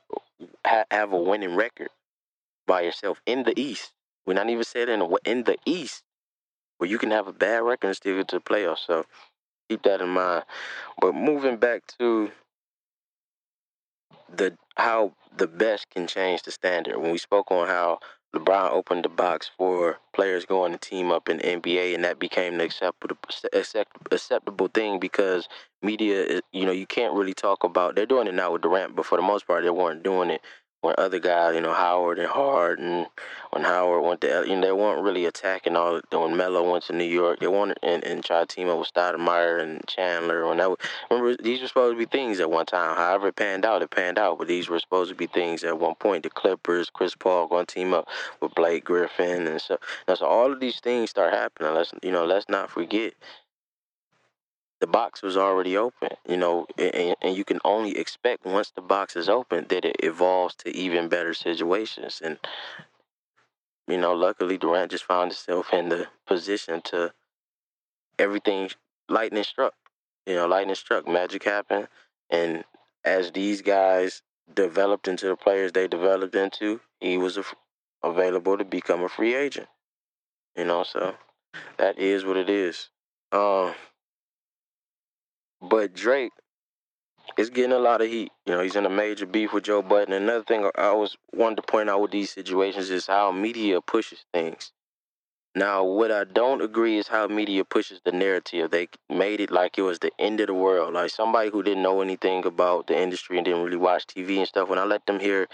[0.65, 1.89] ha- have a winning record
[2.67, 3.93] by yourself in the East.
[4.25, 6.03] We're not even saying in the, in the East
[6.77, 8.85] where you can have a bad record and still get to the playoffs.
[8.85, 9.05] So
[9.69, 10.45] keep that in mind.
[10.99, 12.31] But moving back to
[14.35, 16.97] the how the best can change the standard.
[16.97, 17.99] When we spoke on how
[18.35, 22.19] LeBron opened the box for players going to team up in the NBA, and that
[22.19, 23.17] became the acceptable
[24.11, 25.49] acceptable thing because
[25.81, 27.95] media, you know, you can't really talk about.
[27.95, 30.41] They're doing it now with Durant, but for the most part, they weren't doing it
[30.81, 33.05] when other guys, you know, Howard and Harden,
[33.51, 36.01] when Howard went to, you know, they weren't really attacking all.
[36.11, 38.91] When Melo went to New York, they wanted and, and tried to team up with
[38.91, 40.47] Stoudemire and Chandler.
[40.47, 40.75] When that,
[41.09, 42.95] remember, these were supposed to be things at one time.
[42.97, 44.39] However, it panned out, it panned out.
[44.39, 46.23] But these were supposed to be things at one point.
[46.23, 48.07] The Clippers, Chris Paul going to team up
[48.41, 49.77] with Blake Griffin, and so.
[50.07, 51.73] Now, so all of these things start happening.
[51.73, 53.13] Let's, you know, let's not forget
[54.81, 58.81] the box was already open, you know, and, and, you can only expect once the
[58.81, 62.19] box is open that it evolves to even better situations.
[62.21, 62.39] And,
[63.87, 67.13] you know, luckily Durant just found himself in the position to
[68.17, 68.71] everything
[69.07, 69.75] lightning struck.
[70.25, 71.87] You know, lightning struck, magic happened.
[72.31, 72.63] And
[73.05, 77.43] as these guys developed into the players they developed into, he was a,
[78.01, 79.67] available to become a free agent.
[80.57, 81.13] You know, so
[81.77, 82.89] that is what it is.
[83.31, 83.75] Um,
[85.61, 86.31] but Drake
[87.37, 88.31] is getting a lot of heat.
[88.45, 90.13] You know, he's in a major beef with Joe Budden.
[90.13, 94.25] Another thing I always wanted to point out with these situations is how media pushes
[94.33, 94.71] things.
[95.53, 98.71] Now, what I don't agree is how media pushes the narrative.
[98.71, 100.93] They made it like it was the end of the world.
[100.93, 104.47] Like somebody who didn't know anything about the industry and didn't really watch TV and
[104.47, 104.69] stuff.
[104.69, 105.47] When I let them hear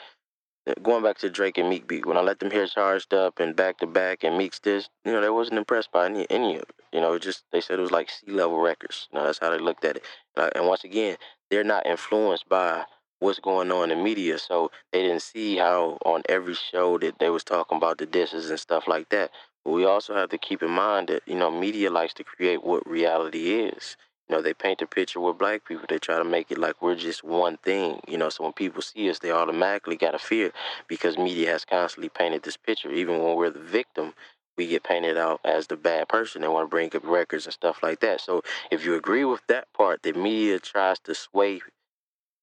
[0.83, 3.55] going back to Drake and Meek beat, when I let them hear Charged Up and
[3.55, 6.63] Back to Back and Meek's this, you know, they wasn't impressed by any any of
[6.63, 6.75] it.
[6.91, 9.07] You know, just they said it was like sea level records.
[9.11, 10.03] You know, that's how they looked at it.
[10.35, 11.17] And, and once again,
[11.49, 12.85] they're not influenced by
[13.19, 17.29] what's going on in media, so they didn't see how on every show that they
[17.29, 19.31] was talking about the disses and stuff like that.
[19.65, 22.63] But we also have to keep in mind that you know media likes to create
[22.63, 23.97] what reality is.
[24.29, 25.85] You know, they paint a picture with black people.
[25.87, 28.01] They try to make it like we're just one thing.
[28.07, 30.51] You know, so when people see us, they automatically got to fear
[30.87, 32.91] because media has constantly painted this picture.
[32.91, 34.13] Even when we're the victim,
[34.57, 37.53] we get painted out as the bad person They want to bring up records and
[37.53, 38.21] stuff like that.
[38.21, 41.61] So if you agree with that part, that media tries to sway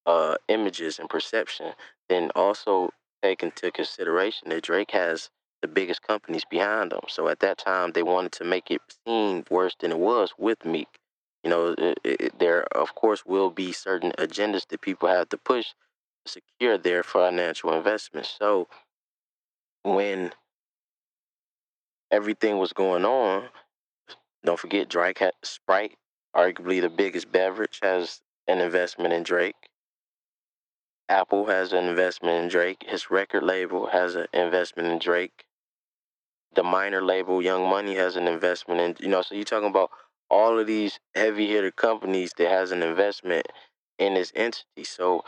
[0.06, 1.72] uh, images and perception,
[2.08, 2.90] then also
[3.22, 5.30] take into consideration that Drake has
[5.62, 7.00] the biggest companies behind him.
[7.08, 10.64] So at that time, they wanted to make it seem worse than it was with
[10.64, 10.88] Meek.
[11.44, 15.36] You know, it, it, there of course will be certain agendas that people have to
[15.36, 15.74] push
[16.24, 18.34] to secure their financial investments.
[18.38, 18.66] So
[19.82, 20.32] when
[22.10, 23.50] everything was going on,
[24.42, 25.96] don't forget Drake had Sprite,
[26.34, 29.68] arguably the biggest beverage, has an investment in Drake.
[31.08, 32.84] Apple has an investment in Drake.
[32.86, 35.44] His record label has an investment in Drake.
[36.54, 39.20] The minor label, Young Money, has an investment in you know.
[39.20, 39.90] So you're talking about
[40.30, 43.46] all of these heavy hitter companies that has an investment
[43.98, 44.84] in this entity.
[44.84, 45.24] So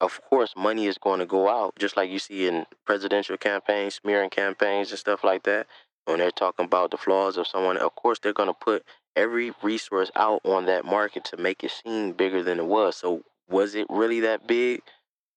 [0.00, 3.94] of course money is going to go out, just like you see in presidential campaigns,
[3.94, 5.66] smearing campaigns and stuff like that.
[6.06, 8.84] When they're talking about the flaws of someone, of course they're going to put
[9.14, 12.96] every resource out on that market to make it seem bigger than it was.
[12.96, 14.82] So was it really that big?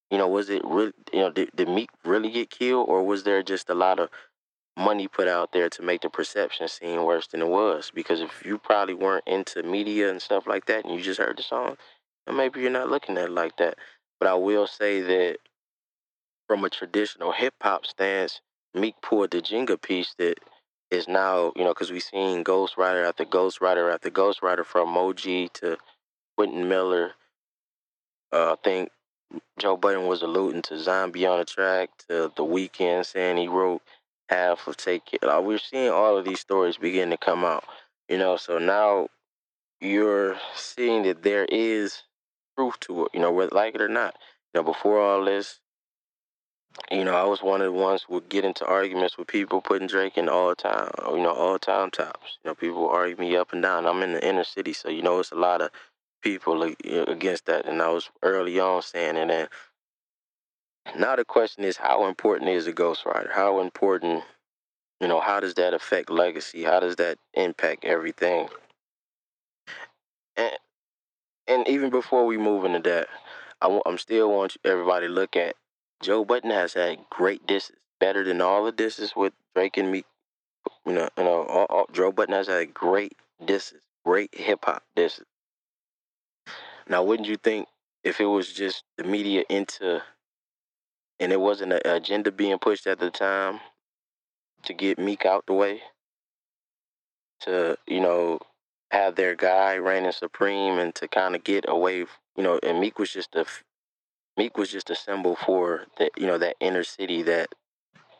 [0.10, 0.94] You know, was it really?
[1.14, 4.10] You know, did, did Meek really get killed, or was there just a lot of
[4.78, 7.92] money put out there to make the perception seem worse than it was.
[7.94, 11.38] Because if you probably weren't into media and stuff like that and you just heard
[11.38, 11.78] the song,
[12.32, 13.78] maybe you're not looking at it like that.
[14.20, 15.38] But I will say that
[16.48, 18.42] from a traditional hip hop stance,
[18.74, 20.40] Meek pulled the Jenga piece that
[20.92, 25.78] is now, you know, because we've seen ghostwriter after ghostwriter after ghostwriter from Moji to
[26.38, 27.14] Quentin Miller.
[28.32, 28.92] Uh, I think
[29.58, 33.82] Joe Budden was alluding to Zombie on the track, to The Weeknd saying he wrote
[34.30, 35.20] half of Take Care.
[35.22, 37.64] Like, we're seeing all of these stories begin to come out.
[38.10, 39.08] You know, so now
[39.82, 42.04] you're seeing that there is
[42.58, 43.12] truth to it.
[43.14, 44.16] You know, whether like it or not.
[44.54, 45.60] You know, before all this,
[46.92, 49.62] you know, I was one of the ones who would get into arguments with people
[49.62, 52.38] putting Drake in all time, you know, all time tops.
[52.44, 53.86] You know, people argue me up and down.
[53.86, 55.72] I'm in the inner city, so you know, it's a lot of
[56.22, 59.18] people against that, and I was early on saying.
[59.18, 59.48] And
[60.98, 63.32] now the question is, how important is a ghostwriter?
[63.32, 64.24] How important,
[65.02, 66.64] you know, how does that affect legacy?
[66.64, 68.50] How does that impact everything?
[70.38, 70.52] And
[71.48, 73.08] and even before we move into that,
[73.62, 75.56] I, am still want everybody look at
[76.02, 80.04] Joe Budden has had great disses, better than all the disses with Drake and me.
[80.86, 84.84] You know, you know, all, all, Joe Budden has had great disses, great hip hop
[84.96, 85.26] disses.
[86.88, 87.68] Now, wouldn't you think
[88.04, 90.02] if it was just the media into,
[91.20, 93.60] and it wasn't an agenda being pushed at the time
[94.64, 95.82] to get Meek out the way,
[97.42, 98.40] to you know
[98.92, 103.00] have their guy reigning supreme, and to kind of get away, you know, and Meek
[103.00, 103.46] was just a
[104.38, 107.50] Meek was just a symbol for that, you know, that inner city, that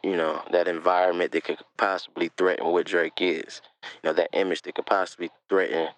[0.04, 3.62] you know, that environment that could possibly threaten what Drake is.
[3.84, 5.90] You know, that image that could possibly threaten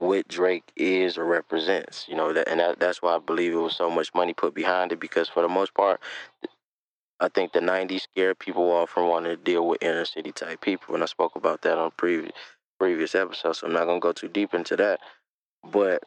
[0.00, 2.06] what Drake is or represents.
[2.08, 4.54] You know, that and that, that's why I believe it was so much money put
[4.54, 6.00] behind it because for the most part,
[7.20, 10.62] I think the '90s scared people off from wanting to deal with inner city type
[10.62, 12.32] people, and I spoke about that on previous
[12.78, 13.58] previous episodes.
[13.58, 15.00] So I'm not gonna go too deep into that,
[15.70, 16.02] but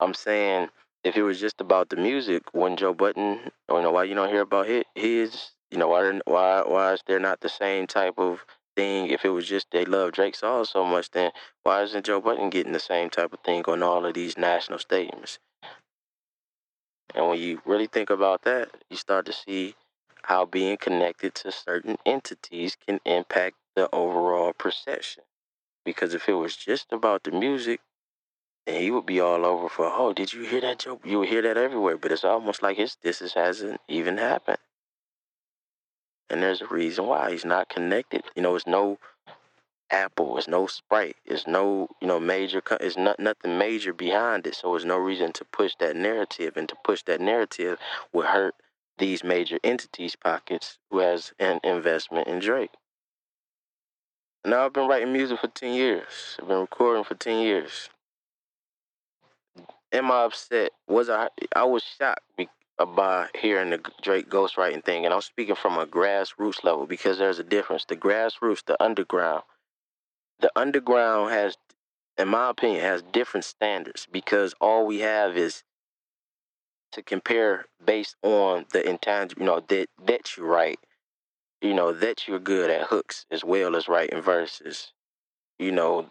[0.00, 0.68] I'm saying
[1.02, 4.28] if it was just about the music, when Joe Budden, you know, why you don't
[4.28, 8.44] hear about his, you know, why why why is there not the same type of
[8.76, 9.08] thing?
[9.08, 12.50] If it was just they love Drake songs so much, then why isn't Joe Budden
[12.50, 15.38] getting the same type of thing on all of these national statements?
[17.14, 19.74] And when you really think about that, you start to see
[20.22, 25.24] how being connected to certain entities can impact the overall perception.
[25.84, 27.80] Because if it was just about the music,
[28.66, 31.00] and he would be all over for, oh, did you hear that joke?
[31.04, 34.58] You would hear that everywhere, but it's almost like his this hasn't even happened.
[36.30, 38.22] And there's a reason why he's not connected.
[38.36, 38.98] You know, it's no
[39.90, 44.54] Apple, it's no Sprite, it's no you know major, it's not nothing major behind it.
[44.54, 47.78] So there's no reason to push that narrative, and to push that narrative
[48.12, 48.54] would hurt
[48.98, 52.70] these major entities' pockets who has an investment in Drake.
[54.44, 56.36] Now I've been writing music for ten years.
[56.40, 57.90] I've been recording for ten years
[59.92, 60.72] am I upset?
[60.88, 61.28] Was I?
[61.54, 62.22] I was shocked
[62.86, 67.38] by hearing the Drake ghostwriting thing, and I'm speaking from a grassroots level because there's
[67.38, 67.84] a difference.
[67.84, 69.42] The grassroots, the underground,
[70.40, 71.56] the underground has,
[72.18, 75.62] in my opinion, has different standards because all we have is
[76.92, 80.80] to compare based on the intangible, you know, that that you write,
[81.60, 84.92] you know, that you're good at hooks as well as writing verses,
[85.58, 86.10] you know,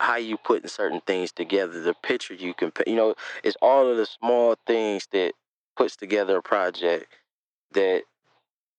[0.00, 3.96] how you putting certain things together, the picture you can, you know, it's all of
[3.96, 5.34] the small things that
[5.78, 7.06] puts together a project
[7.72, 8.02] that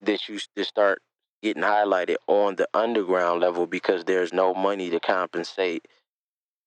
[0.01, 1.01] that you just start
[1.41, 5.87] getting highlighted on the underground level because there's no money to compensate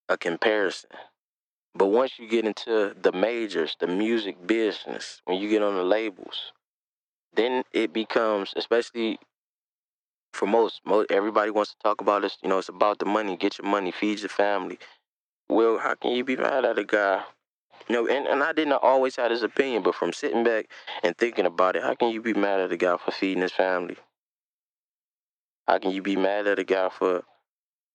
[0.08, 0.90] a comparison.
[1.74, 5.84] But once you get into the majors, the music business, when you get on the
[5.84, 6.52] labels,
[7.34, 9.18] then it becomes, especially
[10.32, 12.38] for most, most everybody wants to talk about this.
[12.42, 13.36] You know, it's about the money.
[13.36, 14.78] Get your money, feed your family.
[15.48, 17.22] Well, how can you be mad at a guy?
[17.88, 20.66] You know, and, and I didn't always have this opinion, but from sitting back
[21.02, 23.52] and thinking about it, how can you be mad at a guy for feeding his
[23.52, 23.96] family?
[25.66, 27.22] How can you be mad at a guy for,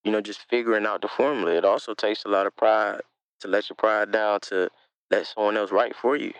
[0.03, 1.53] you know, just figuring out the formula?
[1.53, 3.01] It also takes a lot of pride
[3.41, 4.69] to let your pride down to
[5.11, 6.33] let someone else write for you.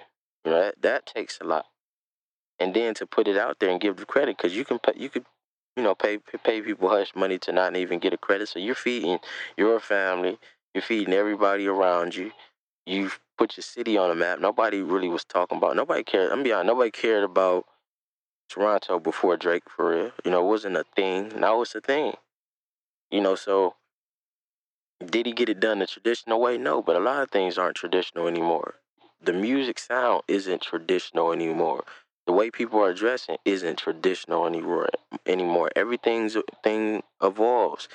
[0.45, 1.65] You know, that, that takes a lot.
[2.59, 5.09] And then to put it out there and give the credit, because you can you
[5.09, 5.25] could
[5.77, 8.49] you know, pay pay people hush money to not even get a credit.
[8.49, 9.19] So you're feeding
[9.57, 10.39] your family,
[10.73, 12.31] you're feeding everybody around you.
[12.87, 14.39] You've put your city on the map.
[14.39, 15.75] Nobody really was talking about.
[15.75, 16.31] Nobody cared.
[16.31, 16.67] I'm be honest.
[16.67, 17.65] Nobody cared about
[18.49, 20.11] Toronto before Drake for real.
[20.23, 21.33] You know, it wasn't a thing.
[21.37, 22.13] Now it's a thing.
[23.11, 23.75] You know, so
[25.05, 26.57] did he get it done the traditional way?
[26.57, 28.75] No, but a lot of things aren't traditional anymore.
[29.21, 31.83] The music sound isn't traditional anymore
[32.27, 34.89] the way people are dressing isn't traditional anymore.
[35.25, 37.87] Anymore, everything's thing evolves.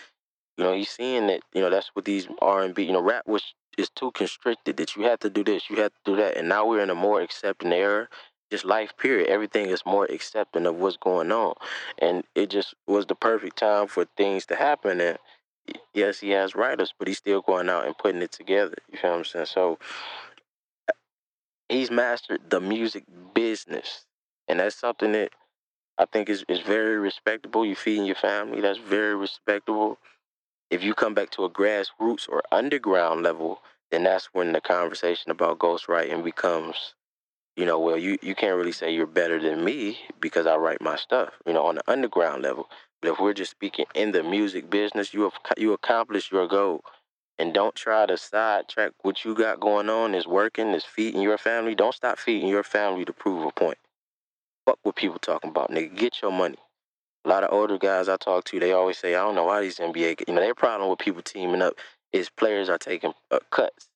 [0.57, 1.43] You know, you're seeing that.
[1.53, 2.85] You know, that's what these R and B.
[2.85, 5.93] You know, rap was is too constricted that you have to do this, you have
[5.93, 8.09] to do that, and now we're in a more accepting era.
[8.51, 9.29] Just life, period.
[9.29, 11.55] Everything is more accepting of what's going on,
[11.99, 15.01] and it just was the perfect time for things to happen.
[15.01, 15.19] And
[15.95, 18.77] yes, he has writers, but he's still going out and putting it together.
[18.91, 19.47] You feel what I'm saying?
[19.47, 19.79] So
[21.69, 23.05] he's mastered the music
[23.35, 24.05] business
[24.49, 25.31] and that's something that
[25.99, 27.65] I think is it's very respectable.
[27.65, 28.61] You feeding your family.
[28.61, 29.99] That's very respectable.
[30.73, 33.61] If you come back to a grassroots or underground level,
[33.91, 36.95] then that's when the conversation about ghostwriting becomes,
[37.57, 40.81] you know, well, you, you can't really say you're better than me because I write
[40.81, 42.71] my stuff, you know, on the underground level.
[43.03, 46.81] But if we're just speaking in the music business, you have you accomplish your goal.
[47.39, 51.37] And don't try to sidetrack what you got going on is working, is feeding your
[51.37, 51.75] family.
[51.75, 53.77] Don't stop feeding your family to prove a point.
[54.65, 55.95] Fuck what people talking about, nigga.
[55.95, 56.57] Get your money.
[57.25, 59.61] A lot of older guys I talk to, they always say, I don't know why
[59.61, 61.75] these NBA, you know, their problem with people teaming up
[62.13, 63.89] is players are taking uh, cuts.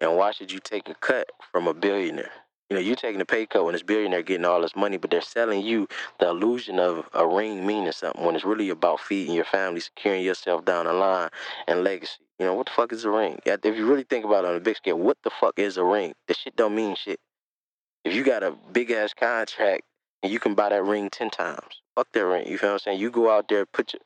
[0.00, 2.30] And why should you take a cut from a billionaire?
[2.70, 5.10] You know, you're taking a pay cut when this billionaire getting all this money, but
[5.10, 5.88] they're selling you
[6.20, 10.22] the illusion of a ring meaning something when it's really about feeding your family, securing
[10.22, 11.28] yourself down the line,
[11.66, 12.20] and legacy.
[12.38, 13.40] You know, what the fuck is a ring?
[13.44, 15.84] If you really think about it on a big scale, what the fuck is a
[15.84, 16.14] ring?
[16.28, 17.18] This shit don't mean shit.
[18.04, 19.82] If you got a big ass contract
[20.22, 22.46] and you can buy that ring ten times, fuck that ring.
[22.46, 23.00] You feel what I'm saying?
[23.00, 24.00] You go out there, put your,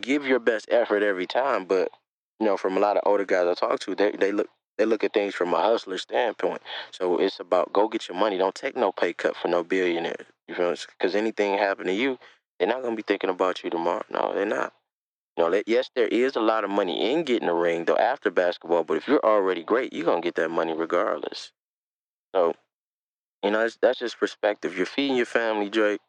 [0.00, 1.90] give your best effort every time, but
[2.40, 4.84] you know, from a lot of older guys I talk to, they they look they
[4.84, 6.62] look at things from a hustler standpoint.
[6.90, 8.38] So it's about go get your money.
[8.38, 10.26] Don't take no pay cut for no billionaire.
[10.48, 12.18] You feel Because anything happen to you,
[12.58, 14.04] they're not gonna be thinking about you tomorrow.
[14.10, 14.72] No, they're not.
[15.36, 18.30] You know, yes, there is a lot of money in getting a ring though after
[18.30, 18.84] basketball.
[18.84, 21.52] But if you're already great, you're gonna get that money regardless.
[22.34, 22.54] So,
[23.42, 24.76] you know, that's, that's just perspective.
[24.76, 26.00] You're feeding your family, Drake.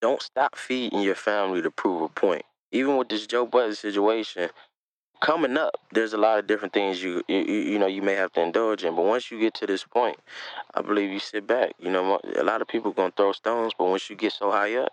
[0.00, 2.44] Don't stop feeding your family to prove a point.
[2.70, 4.50] Even with this Joe Budden situation,
[5.20, 8.32] coming up, there's a lot of different things you, you you know you may have
[8.34, 8.94] to indulge in.
[8.94, 10.18] But once you get to this point,
[10.74, 11.72] I believe you sit back.
[11.80, 14.76] You know, a lot of people gonna throw stones, but once you get so high
[14.76, 14.92] up,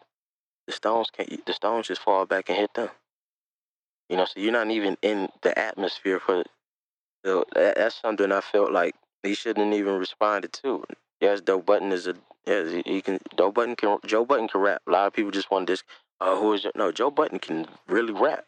[0.68, 1.46] the stones can't.
[1.46, 2.90] The stones just fall back and hit them.
[4.10, 6.44] You know, so you're not even in the atmosphere for.
[7.26, 8.96] So that's something I felt like
[9.26, 10.84] he shouldn't even responded to.
[10.90, 10.98] It.
[11.22, 12.16] Yes, Joe Budden is a
[12.46, 13.20] yes he can.
[13.38, 13.98] Joe Budden can.
[14.06, 14.82] Joe Budden can rap.
[14.88, 15.84] A lot of people just want this.
[16.22, 16.92] Uh, who is no?
[16.92, 18.46] Joe Budden can really rap.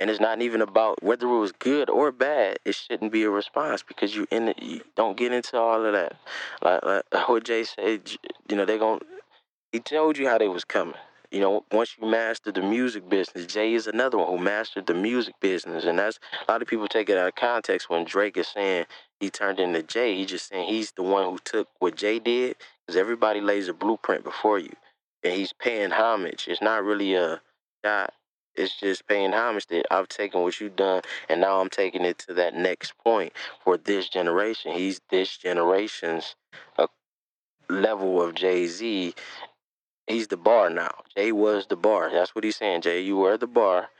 [0.00, 2.58] And it's not even about whether it was good or bad.
[2.64, 4.62] It shouldn't be a response because you in it.
[4.62, 6.16] You don't get into all of that.
[6.62, 8.10] Like, like what Jay said,
[8.48, 9.00] you know, they going
[9.72, 10.94] He told you how they was coming.
[11.30, 14.94] You know, once you master the music business, Jay is another one who mastered the
[14.94, 16.18] music business, and that's
[16.48, 18.86] a lot of people take it out of context when Drake is saying
[19.20, 20.16] he turned into Jay.
[20.16, 22.56] He's just saying he's the one who took what Jay did,
[22.86, 24.72] because everybody lays a blueprint before you,
[25.22, 26.48] and he's paying homage.
[26.48, 27.40] It's not really a
[27.84, 28.12] shot
[28.56, 32.18] it's just paying homage that I've taken what you've done and now I'm taking it
[32.20, 33.32] to that next point
[33.64, 34.72] for this generation.
[34.72, 36.34] He's this generation's
[36.78, 36.88] uh,
[37.68, 39.14] level of Jay Z.
[40.10, 41.02] He's the bar now.
[41.16, 42.10] Jay was the bar.
[42.10, 42.82] That's what he's saying.
[42.82, 43.90] Jay, you were the bar.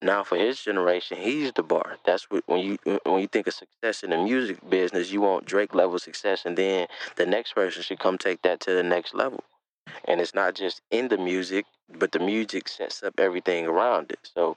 [0.00, 1.98] Now for his generation, he's the bar.
[2.06, 5.20] That's what when you uh, when you think of success in the music business, you
[5.20, 8.82] want Drake level success, and then the next person should come take that to the
[8.82, 9.42] next level.
[10.04, 11.66] And it's not just in the music,
[11.98, 14.30] but the music sets up everything around it.
[14.34, 14.56] So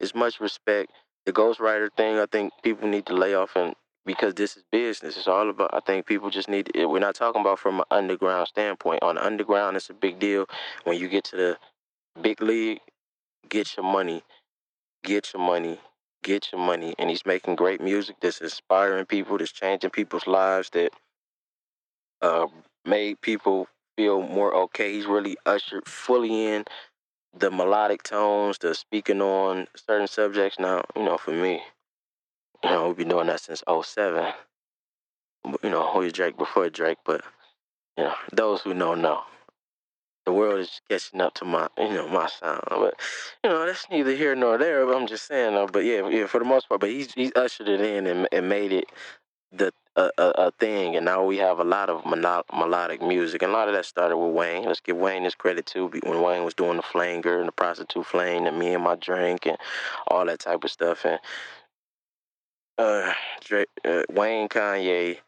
[0.00, 0.90] it's much respect.
[1.24, 3.74] The ghostwriter thing, I think people need to lay off and
[4.10, 5.16] because this is business.
[5.16, 5.70] It's all about.
[5.72, 6.68] I think people just need.
[6.74, 9.04] To, we're not talking about from an underground standpoint.
[9.04, 10.46] On the underground, it's a big deal.
[10.82, 11.58] When you get to the
[12.20, 12.80] big league,
[13.48, 14.24] get your money,
[15.04, 15.78] get your money,
[16.24, 16.96] get your money.
[16.98, 20.90] And he's making great music that's inspiring people, that's changing people's lives, that
[22.20, 22.48] uh,
[22.84, 24.92] made people feel more okay.
[24.92, 26.64] He's really ushered fully in
[27.38, 30.58] the melodic tones, the speaking on certain subjects.
[30.58, 31.62] Now, you know, for me,
[32.62, 34.32] you know, we've been doing that since 07.
[35.62, 37.22] You know, who is Drake before Drake, but
[37.96, 39.22] you know, those who know know.
[40.26, 42.62] The world is catching up to my, you know, my sound.
[42.68, 42.94] But
[43.42, 44.84] you know, that's neither here nor there.
[44.84, 45.66] But I'm just saying, though.
[45.66, 46.80] But yeah, yeah, for the most part.
[46.80, 48.84] But he's he's ushered it in and, and made it
[49.52, 53.50] the a, a, a, thing, and now we have a lot of melodic music, and
[53.50, 54.64] a lot of that started with Wayne.
[54.64, 58.06] Let's give Wayne his credit too, when Wayne was doing the flanger and the prostitute
[58.06, 59.58] flame, and me and my drink, and
[60.06, 61.18] all that type of stuff, and
[62.78, 63.12] uh,
[63.42, 65.18] Drake, uh, Wayne, Kanye,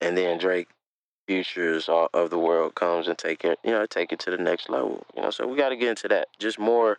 [0.00, 0.68] and then Drake,
[1.26, 4.68] futures of the world comes and take it, you know, take it to the next
[4.68, 5.30] level, you know.
[5.30, 6.98] So we got to get into that, just more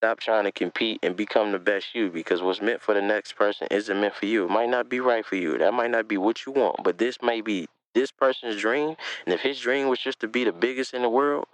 [0.00, 3.32] Stop trying to compete and become the best you because what's meant for the next
[3.32, 4.44] person isn't meant for you.
[4.44, 5.58] It might not be right for you.
[5.58, 8.94] That might not be what you want, but this may be this person's dream.
[9.26, 11.46] And if his dream was just to be the biggest in the world,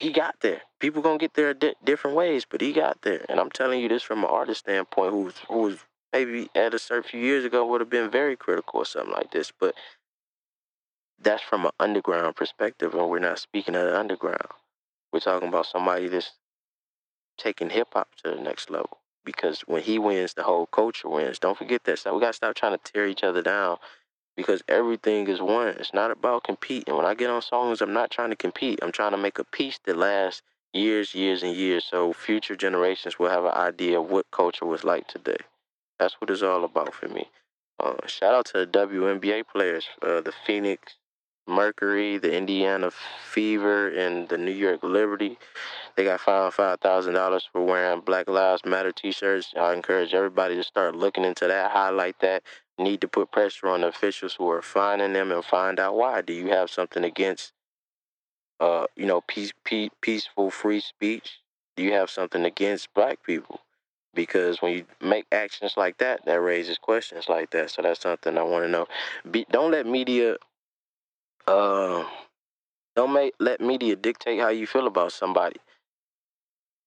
[0.00, 0.62] he got there.
[0.80, 3.24] People gonna get there di- different ways, but he got there.
[3.28, 5.78] And I'm telling you this from an artist standpoint, who's who was
[6.12, 9.32] maybe at a certain few years ago would have been very critical or something like
[9.32, 9.74] this, but
[11.20, 14.48] that's from an underground perspective, and we're not speaking of the underground.
[15.12, 16.32] We're talking about somebody that's
[17.38, 18.98] taking hip hop to the next level.
[19.24, 21.38] Because when he wins, the whole culture wins.
[21.38, 21.98] Don't forget that.
[21.98, 23.78] So we gotta stop trying to tear each other down
[24.38, 25.66] because everything is one.
[25.80, 26.96] It's not about competing.
[26.96, 28.78] When I get on songs, I'm not trying to compete.
[28.82, 33.18] I'm trying to make a piece that lasts years, years, and years, so future generations
[33.18, 35.38] will have an idea of what culture was like today.
[35.98, 37.26] That's what it's all about for me.
[37.80, 40.94] Uh, shout out to the WNBA players, uh, the Phoenix
[41.48, 42.92] Mercury, the Indiana
[43.24, 45.36] Fever, and the New York Liberty.
[45.96, 49.52] They got fined five thousand dollars for wearing Black Lives Matter T-shirts.
[49.58, 52.44] I encourage everybody to start looking into that, highlight that.
[52.78, 56.22] Need to put pressure on the officials who are finding them and find out why.
[56.22, 57.52] Do you have something against,
[58.60, 61.40] uh, you know, peace, peace, peaceful free speech?
[61.76, 63.60] Do you have something against black people?
[64.14, 67.70] Because when you make actions like that, that raises questions like that.
[67.70, 68.86] So that's something I want to know.
[69.30, 70.36] Be, don't let media
[71.48, 72.04] uh,
[72.96, 75.56] don't make let media dictate how you feel about somebody.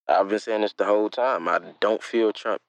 [0.08, 1.48] I've been saying this the whole time.
[1.48, 2.62] I don't feel Trump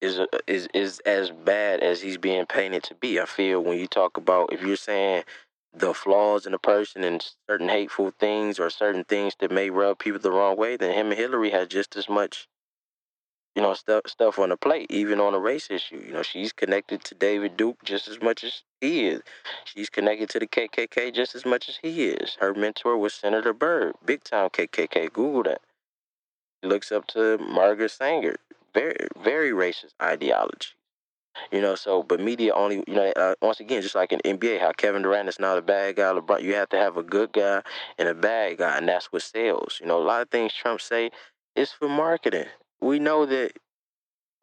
[0.00, 3.20] is uh, is is as bad as he's being painted to be.
[3.20, 5.24] I feel when you talk about if you're saying
[5.72, 9.98] the flaws in a person and certain hateful things or certain things that may rub
[9.98, 12.48] people the wrong way, then him and Hillary had just as much
[13.54, 16.02] you know, stuff stuff on the plate, even on a race issue.
[16.06, 19.22] You know, she's connected to David Duke just as much as he is.
[19.64, 22.36] She's connected to the KKK just as much as he is.
[22.40, 25.12] Her mentor was Senator Byrd, big time KKK.
[25.12, 25.60] Google that.
[26.62, 28.36] Looks up to Margaret Sanger,
[28.74, 30.70] very very racist ideology.
[31.52, 34.60] You know, so but media only, you know, uh, once again, just like in NBA,
[34.60, 36.12] how Kevin Durant is not a bad guy.
[36.12, 37.62] LeBron, you have to have a good guy
[37.98, 39.78] and a bad guy, and that's what sells.
[39.80, 41.10] You know, a lot of things Trump say
[41.54, 42.46] is for marketing
[42.80, 43.52] we know that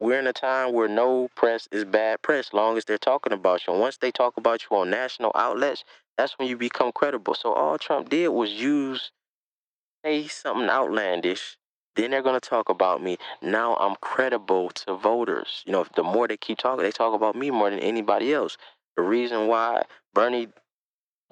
[0.00, 3.66] we're in a time where no press is bad press, long as they're talking about
[3.66, 3.72] you.
[3.72, 5.84] And once they talk about you on national outlets,
[6.16, 7.34] that's when you become credible.
[7.34, 9.10] So all Trump did was use
[10.04, 11.57] say something outlandish.
[11.98, 13.18] Then they're gonna talk about me.
[13.42, 15.64] Now I'm credible to voters.
[15.66, 18.56] You know, the more they keep talking, they talk about me more than anybody else.
[18.96, 19.82] The reason why
[20.14, 20.46] Bernie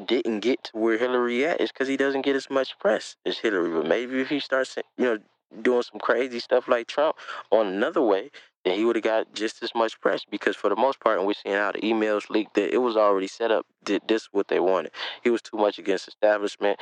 [0.05, 3.39] didn't get to where Hillary at is because he doesn't get as much press as
[3.39, 3.71] Hillary.
[3.71, 5.19] But maybe if he starts, you know,
[5.63, 7.15] doing some crazy stuff like Trump
[7.53, 8.33] on another way,
[8.65, 11.29] then he would have got just as much press because for the most part, and
[11.29, 13.67] we're seeing how the emails leaked that it was already set up.
[13.85, 14.91] Did this what they wanted?
[15.23, 16.81] He was too much against establishment.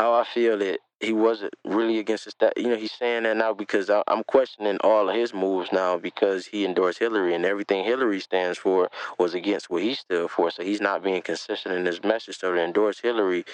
[0.00, 3.52] How I feel that he wasn't really against the You know, he's saying that now
[3.52, 7.84] because I, I'm questioning all of his moves now because he endorsed Hillary and everything
[7.84, 10.50] Hillary stands for was against what he stood for.
[10.50, 12.38] So he's not being consistent in his message.
[12.38, 13.44] So to endorse Hillary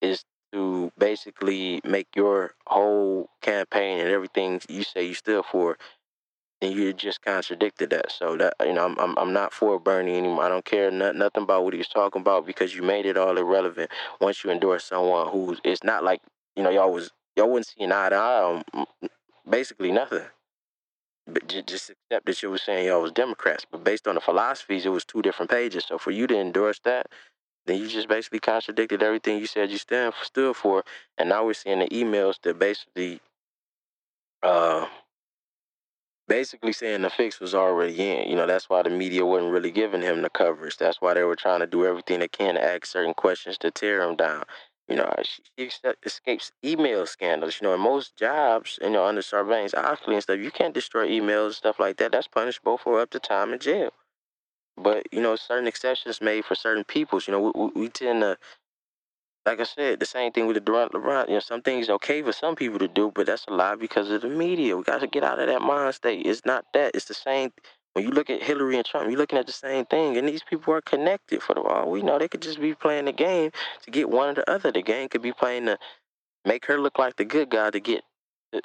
[0.00, 5.76] is to basically make your whole campaign and everything you say you stood for,
[6.62, 8.10] and you just contradicted that.
[8.12, 10.44] So that you know, I'm I'm, I'm not for Bernie anymore.
[10.44, 13.16] I don't care not, nothing about what he was talking about because you made it
[13.16, 16.22] all irrelevant once you endorse someone who's it's not like
[16.56, 18.86] you know y'all was y'all wouldn't see an eye to eye on
[19.48, 20.24] basically nothing.
[21.28, 24.86] But just accept that you were saying y'all was Democrats, but based on the philosophies,
[24.86, 25.84] it was two different pages.
[25.84, 27.08] So for you to endorse that,
[27.66, 30.84] then you just basically contradicted everything you said you stand stood for,
[31.18, 33.20] and now we're seeing the emails that basically,
[34.44, 34.86] uh,
[36.28, 38.30] basically saying the fix was already in.
[38.30, 40.76] You know, that's why the media wasn't really giving him the coverage.
[40.76, 43.72] That's why they were trying to do everything they can to ask certain questions to
[43.72, 44.44] tear him down.
[44.88, 45.70] You know, uh, she
[46.04, 47.58] escapes email scandals.
[47.60, 51.46] You know, in most jobs, you know, under Sarbanes-Oxley and stuff, you can't destroy emails
[51.46, 52.12] and stuff like that.
[52.12, 53.90] That's punishable for up to time in jail.
[54.76, 57.28] But you know, certain exceptions made for certain peoples.
[57.28, 58.38] You know, we, we tend to,
[59.46, 61.28] like I said, the same thing with the Durant LeBron.
[61.28, 64.10] You know, some things okay for some people to do, but that's a lie because
[64.10, 64.76] of the media.
[64.76, 66.26] We got to get out of that mind state.
[66.26, 66.94] It's not that.
[66.94, 67.52] It's the same.
[67.96, 70.42] When you look at Hillary and Trump, you're looking at the same thing, and these
[70.42, 71.42] people are connected.
[71.42, 73.52] For the all we know, they could just be playing the game
[73.84, 74.70] to get one or the other.
[74.70, 75.78] The game could be playing to
[76.44, 78.04] make her look like the good guy to get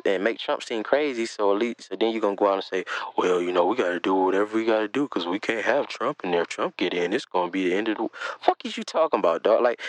[0.04, 1.26] and make Trump seem crazy.
[1.26, 2.84] So at least, so then you're gonna go out and say,
[3.18, 6.26] well, you know, we gotta do whatever we gotta do because we can't have Trump
[6.26, 6.44] in there.
[6.44, 8.10] Trump get in, it's gonna be the end of the.
[8.42, 9.64] Fuck is you talking about, dog?
[9.64, 9.80] Like,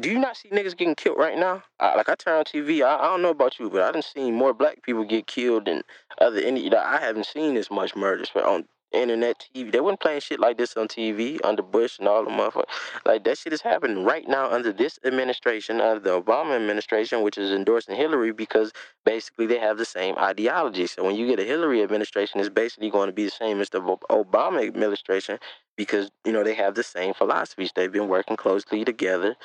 [0.00, 1.64] do you not see niggas getting killed right now?
[1.80, 4.04] I, like I turn on TV, I, I don't know about you, but I didn't
[4.04, 5.82] see more black people get killed than
[6.20, 6.72] other any.
[6.72, 9.72] I haven't seen as much murders but on internet, TV.
[9.72, 12.64] They weren't playing shit like this on TV under Bush and all the motherfuckers.
[13.04, 17.38] Like that shit is happening right now under this administration, under the Obama administration, which
[17.38, 18.72] is endorsing Hillary because
[19.04, 20.86] basically they have the same ideology.
[20.86, 23.70] So when you get a Hillary administration, it's basically going to be the same as
[23.70, 25.38] the Obama administration
[25.76, 27.72] because you know they have the same philosophies.
[27.74, 29.36] They've been working closely together.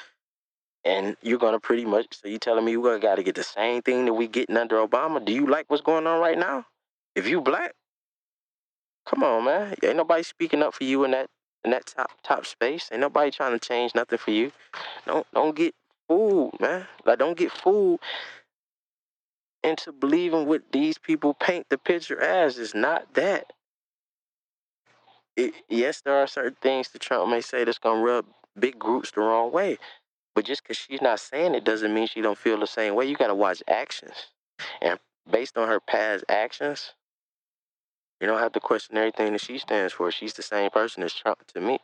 [0.85, 4.05] And you're gonna pretty much so you telling me gonna gotta get the same thing
[4.05, 5.23] that we getting under Obama?
[5.23, 6.65] Do you like what's going on right now?
[7.15, 7.73] If you black,
[9.09, 9.75] Come on, man.
[9.83, 11.29] Ain't nobody speaking up for you in that
[11.65, 12.89] in that top top space.
[12.91, 14.51] Ain't nobody trying to change nothing for you.
[15.07, 15.73] Don't don't get
[16.07, 16.85] fooled, man.
[17.05, 18.01] Like don't get fooled
[19.63, 22.59] into believing what these people paint the picture as.
[22.59, 23.51] It's not that.
[25.35, 28.25] It, yes, there are certain things that Trump may say that's gonna rub
[28.59, 29.79] big groups the wrong way.
[30.35, 33.07] But just because she's not saying it doesn't mean she don't feel the same way.
[33.07, 34.27] You got to watch actions,
[34.81, 34.99] and
[35.29, 36.93] based on her past actions,
[38.19, 40.11] you don't have to question everything that she stands for.
[40.11, 41.79] She's the same person as Trump to me.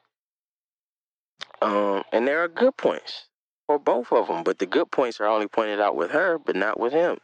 [1.62, 3.28] Um, and there are good points
[3.68, 6.56] for both of them, but the good points are only pointed out with her, but
[6.56, 7.18] not with him.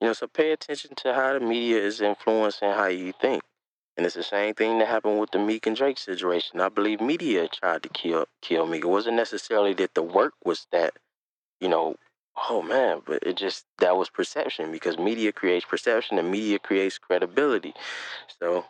[0.00, 3.42] You know, so pay attention to how the media is influencing how you think.
[3.96, 6.60] And it's the same thing that happened with the Meek and Drake situation.
[6.60, 8.84] I believe media tried to kill kill Meek.
[8.84, 10.94] It wasn't necessarily that the work was that,
[11.60, 11.96] you know,
[12.36, 16.98] oh man, but it just that was perception because media creates perception and media creates
[16.98, 17.74] credibility.
[18.40, 18.64] So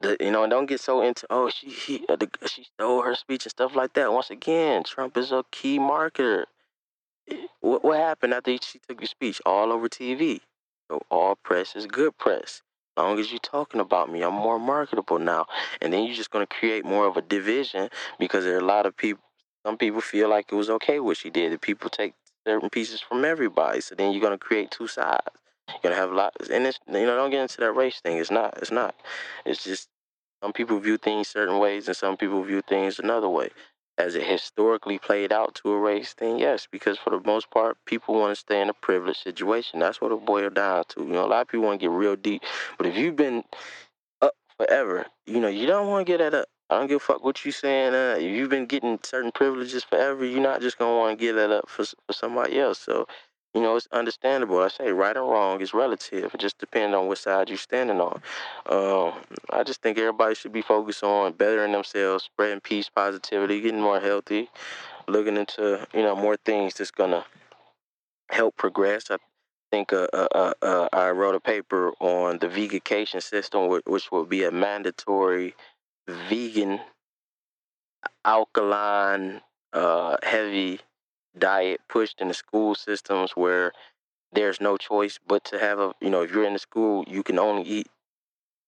[0.00, 3.14] the, you know, don't get so into oh she he, uh, the, she stole her
[3.14, 4.12] speech and stuff like that.
[4.12, 6.44] Once again, Trump is a key marketer.
[7.60, 9.40] What what happened after she took your speech?
[9.44, 10.40] All over TV.
[10.90, 12.62] So all press is good press.
[12.96, 15.46] Long as you're talking about me, I'm more marketable now.
[15.80, 17.88] And then you're just gonna create more of a division
[18.18, 19.22] because there are a lot of people.
[19.64, 21.52] Some people feel like it was okay what she did.
[21.52, 22.14] The people take
[22.46, 23.80] certain pieces from everybody.
[23.80, 25.26] So then you're gonna create two sides.
[25.68, 28.18] You're gonna have a lot, and it's you know don't get into that race thing.
[28.18, 28.58] It's not.
[28.58, 28.94] It's not.
[29.44, 29.88] It's just
[30.42, 33.50] some people view things certain ways, and some people view things another way.
[33.98, 37.76] As it historically played out to a race, thing, yes, because for the most part,
[37.84, 39.80] people want to stay in a privileged situation.
[39.80, 41.02] That's what it boiled down to.
[41.02, 42.42] You know, a lot of people want to get real deep,
[42.78, 43.44] but if you've been
[44.22, 46.48] up forever, you know, you don't want to get that up.
[46.70, 47.94] I don't give a fuck what you saying.
[47.94, 51.34] Uh, if you've been getting certain privileges forever, you're not just gonna want to give
[51.34, 52.78] that up for for somebody else.
[52.78, 53.08] So
[53.54, 54.60] you know, it's understandable.
[54.60, 56.32] I say right or wrong is relative.
[56.32, 58.22] It just depends on what side you're standing on.
[58.66, 59.14] Um,
[59.50, 63.98] I just think everybody should be focused on bettering themselves, spreading peace, positivity, getting more
[63.98, 64.48] healthy,
[65.08, 67.24] looking into you know more things that's gonna
[68.30, 69.10] help progress.
[69.10, 69.16] I
[69.72, 74.24] think uh, uh, uh, uh I wrote a paper on the vegancation system, which will
[74.24, 75.56] be a mandatory
[76.28, 76.80] vegan
[78.24, 79.40] alkaline
[79.72, 80.80] uh, heavy
[81.38, 83.72] diet pushed in the school systems where
[84.32, 87.22] there's no choice but to have a you know if you're in the school you
[87.22, 87.88] can only eat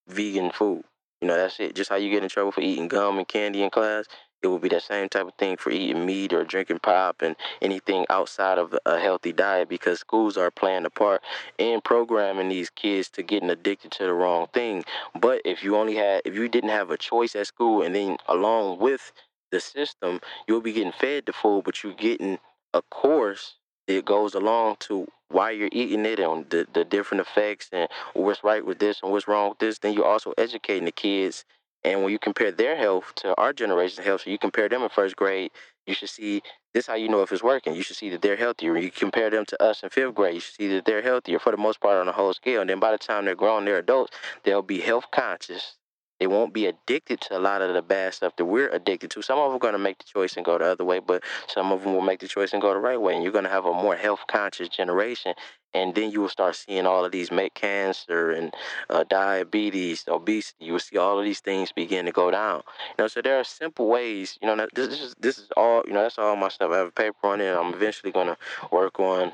[0.08, 0.84] vegan food.
[1.20, 1.74] You know that's it.
[1.74, 4.06] Just how you get in trouble for eating gum and candy in class
[4.42, 7.36] it would be that same type of thing for eating meat or drinking pop and
[7.60, 11.22] anything outside of a healthy diet because schools are playing a part
[11.58, 14.84] in programming these kids to getting addicted to the wrong thing
[15.20, 18.16] but if you only had if you didn't have a choice at school and then
[18.28, 19.12] along with
[19.50, 22.38] the system you'll be getting fed the food but you're getting
[22.74, 27.68] of course, it goes along to why you're eating it and the, the different effects
[27.72, 29.78] and what's right with this and what's wrong with this.
[29.78, 31.44] Then you're also educating the kids.
[31.84, 34.88] And when you compare their health to our generation's health, so you compare them in
[34.88, 35.50] first grade,
[35.86, 36.42] you should see
[36.74, 37.74] this how you know if it's working.
[37.74, 38.76] You should see that they're healthier.
[38.78, 41.50] You compare them to us in fifth grade, you should see that they're healthier for
[41.50, 42.60] the most part on the whole scale.
[42.60, 45.76] And then by the time they're grown, they're adults, they'll be health conscious
[46.22, 49.22] they won't be addicted to a lot of the bad stuff that we're addicted to.
[49.22, 51.24] Some of them are going to make the choice and go the other way, but
[51.48, 53.14] some of them will make the choice and go the right way.
[53.14, 55.34] And you're going to have a more health conscious generation.
[55.74, 58.54] And then you will start seeing all of these make cancer and
[58.88, 60.66] uh, diabetes, obesity.
[60.66, 62.62] You will see all of these things begin to go down.
[62.90, 64.38] You know, so there are simple ways.
[64.40, 65.82] You know, this, this is this is all.
[65.88, 66.70] You know, that's all my stuff.
[66.70, 67.52] I have a paper on it.
[67.52, 68.36] I'm eventually going to
[68.70, 69.32] work on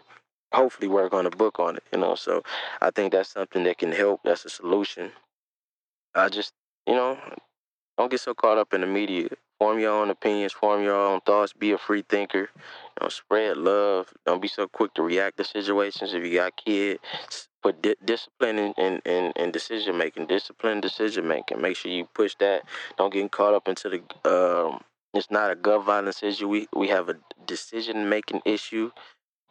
[0.55, 2.15] hopefully work on a book on it, you know.
[2.15, 2.43] So
[2.81, 4.23] I think that's something that can help.
[4.25, 5.13] That's a solution.
[6.15, 6.53] I just
[6.89, 7.19] you know,
[7.99, 9.29] don't get so caught up in the media.
[9.61, 12.51] Form your own opinions, form your own thoughts, be a free thinker.
[12.57, 14.13] You know, spread love.
[14.27, 16.15] Don't be so quick to react to situations.
[16.15, 17.01] If you got kids,
[17.63, 21.61] put di- discipline in, in, in, in, decision making, discipline decision making.
[21.61, 22.65] Make sure you push that.
[22.99, 24.31] Don't get caught up into the.
[24.31, 24.81] Um,
[25.15, 26.49] it's not a gun violence issue.
[26.49, 27.17] We we have a
[27.47, 28.93] decision making issue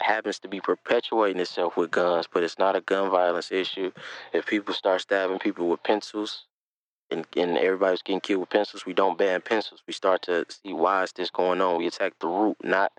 [0.02, 3.92] happens to be perpetuating itself with guns, but it's not a gun violence issue.
[4.34, 6.47] If people start stabbing people with pencils,
[7.12, 9.82] and, and everybody's getting killed with pencils, we don't ban pencils.
[9.88, 11.78] We start to see why is this going on.
[11.78, 12.92] We attack the root, not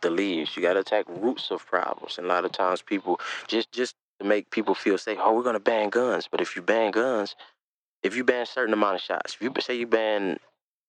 [0.00, 0.56] the leaves.
[0.56, 2.18] You got to attack roots of problems.
[2.18, 5.18] And a lot of times, people just just to make people feel safe.
[5.20, 6.28] Oh, we're gonna ban guns.
[6.30, 7.34] But if you ban guns,
[8.02, 10.38] if you ban a certain amount of shots, if you say you ban,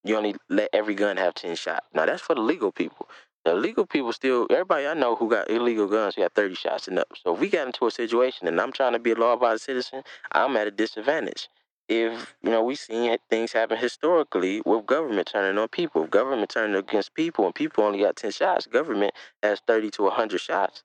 [0.04, 1.86] you only let every gun have ten shots.
[1.94, 3.08] Now that's for the legal people.
[3.44, 7.00] The legal people still, everybody I know who got illegal guns, got 30 shots and
[7.00, 7.08] up.
[7.24, 10.04] So if we got into a situation and I'm trying to be a law-abiding citizen,
[10.32, 11.50] I'm at a disadvantage
[11.88, 16.76] if you know we've seen things happen historically with government turning on people, government turning
[16.76, 18.68] against people, and people only got ten shots.
[18.68, 19.14] Government
[19.44, 20.84] has thirty to hundred shots.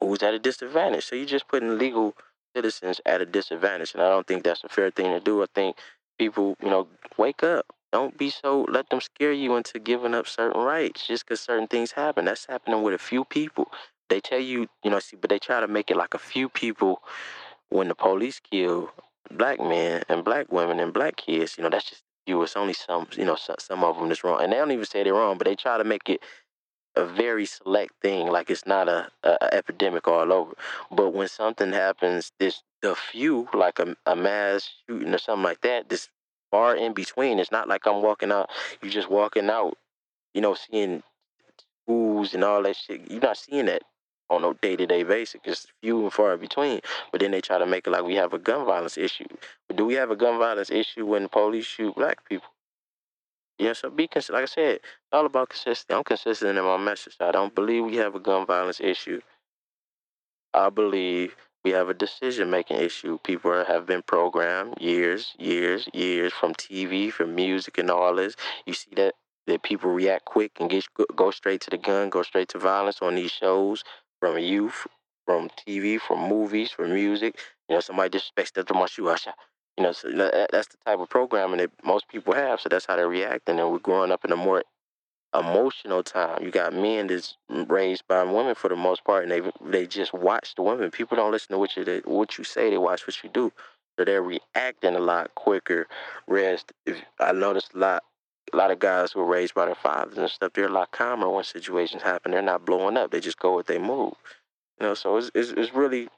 [0.00, 1.06] Who's at a disadvantage?
[1.06, 2.14] So you're just putting legal
[2.54, 5.42] citizens at a disadvantage, and I don't think that's a fair thing to do.
[5.42, 5.76] I think
[6.18, 7.66] people, you know, wake up.
[7.92, 8.66] Don't be so.
[8.68, 12.26] Let them scare you into giving up certain rights just because certain things happen.
[12.26, 13.70] That's happening with a few people.
[14.08, 16.48] They tell you, you know, see, but they try to make it like a few
[16.48, 17.02] people
[17.70, 18.90] when the police kill
[19.30, 22.42] black men and black women and black kids, you know, that's just you.
[22.42, 25.02] It's only some, you know, some of them that's wrong, and they don't even say
[25.04, 26.20] they're wrong, but they try to make it
[26.96, 30.54] a very select thing, like it's not a, a, a epidemic all over.
[30.90, 35.60] But when something happens, this the few, like a, a mass shooting or something like
[35.62, 36.08] that, this
[36.50, 37.38] far in between.
[37.38, 38.50] It's not like I'm walking out.
[38.82, 39.76] You just walking out,
[40.34, 41.02] you know, seeing
[41.84, 43.10] schools and all that shit.
[43.10, 43.82] You're not seeing that
[44.30, 45.40] on a day to day basis.
[45.44, 46.80] It's few and far between.
[47.12, 49.26] But then they try to make it like we have a gun violence issue.
[49.68, 52.48] But do we have a gun violence issue when the police shoot black people?
[53.58, 54.34] Yeah, so be consistent.
[54.34, 55.96] Like I said, it's all about consistency.
[55.96, 57.16] I'm consistent in my message.
[57.20, 59.20] I don't believe we have a gun violence issue.
[60.52, 63.18] I believe we have a decision making issue.
[63.24, 68.36] People have been programmed years, years, years from TV, from music, and all this.
[68.66, 69.14] You see that
[69.46, 72.98] that people react quick and get go straight to the gun, go straight to violence
[73.00, 73.84] on these shows
[74.26, 74.86] from youth,
[75.24, 77.38] from TV, from movies, from music.
[77.68, 79.16] You know, somebody disrespects them to my shoe, I.
[79.76, 82.60] You know, so that, that's the type of programming that most people have.
[82.60, 83.60] So that's how they're reacting.
[83.60, 84.64] And we're growing up in a more
[85.34, 86.42] emotional time.
[86.42, 90.14] You got men that's raised by women for the most part, and they they just
[90.14, 90.90] watch the women.
[90.90, 93.52] People don't listen to what you what you say; they watch what you do.
[93.98, 95.86] So they're reacting a lot quicker.
[96.28, 98.02] If I noticed a lot,
[98.52, 100.92] a lot of guys who are raised by their fathers and stuff, they're a lot
[100.92, 102.32] calmer when situations happen.
[102.32, 103.10] They're not blowing up.
[103.10, 104.14] They just go with they move.
[104.80, 106.08] You know, so it's, it's it's really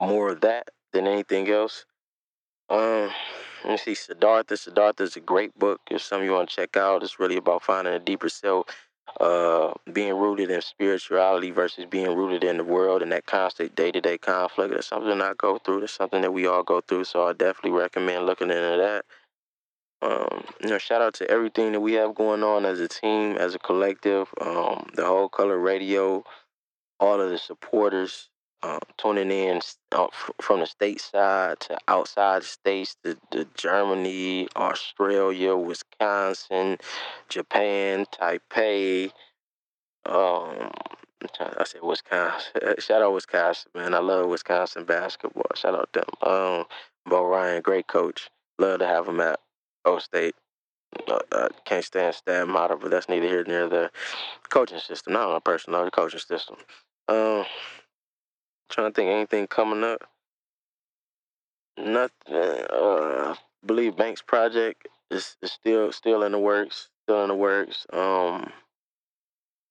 [0.00, 1.84] more of that than anything else.
[2.70, 3.10] Um,
[3.64, 4.56] let me see, Siddhartha.
[4.56, 5.80] Siddhartha is a great book.
[5.90, 8.66] If some you want to check out, it's really about finding a deeper self,
[9.20, 13.90] uh, being rooted in spirituality versus being rooted in the world and that constant day
[13.90, 14.74] to day conflict.
[14.74, 15.80] That's something I go through.
[15.80, 17.04] That's something that we all go through.
[17.04, 19.04] So I definitely recommend looking into that.
[20.38, 23.36] Um, you know, shout out to everything that we have going on as a team,
[23.36, 26.22] as a collective, um, the whole color radio,
[27.00, 28.28] all of the supporters,
[28.62, 29.60] um, tuning in
[29.92, 30.08] uh,
[30.40, 36.78] from the state side to outside states to, to Germany, Australia, Wisconsin,
[37.28, 39.10] Japan, Taipei.
[40.06, 40.70] Um,
[41.40, 42.52] I said Wisconsin.
[42.78, 43.94] Shout out Wisconsin, man.
[43.94, 45.46] I love Wisconsin basketball.
[45.54, 46.04] Shout out them.
[46.22, 46.64] Um,
[47.06, 48.30] Bo Ryan, great coach.
[48.58, 49.38] Love to have him at
[49.88, 50.34] O State.
[51.08, 53.90] Uh, I can't stand Thad Matta, but that's neither here nor there.
[54.48, 56.56] Coaching system, not my personal, the coaching system.
[57.08, 57.44] Um,
[58.68, 60.04] Trying to think anything coming up.
[61.78, 62.12] Nothing.
[62.70, 66.90] Uh, I believe Banks project is, is still still in the works.
[67.04, 67.86] Still in the works.
[67.92, 68.52] Um.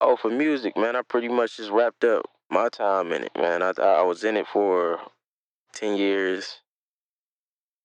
[0.00, 3.62] Oh, for music, man, I pretty much just wrapped up my time in it, man.
[3.62, 5.00] I I was in it for
[5.72, 6.60] ten years.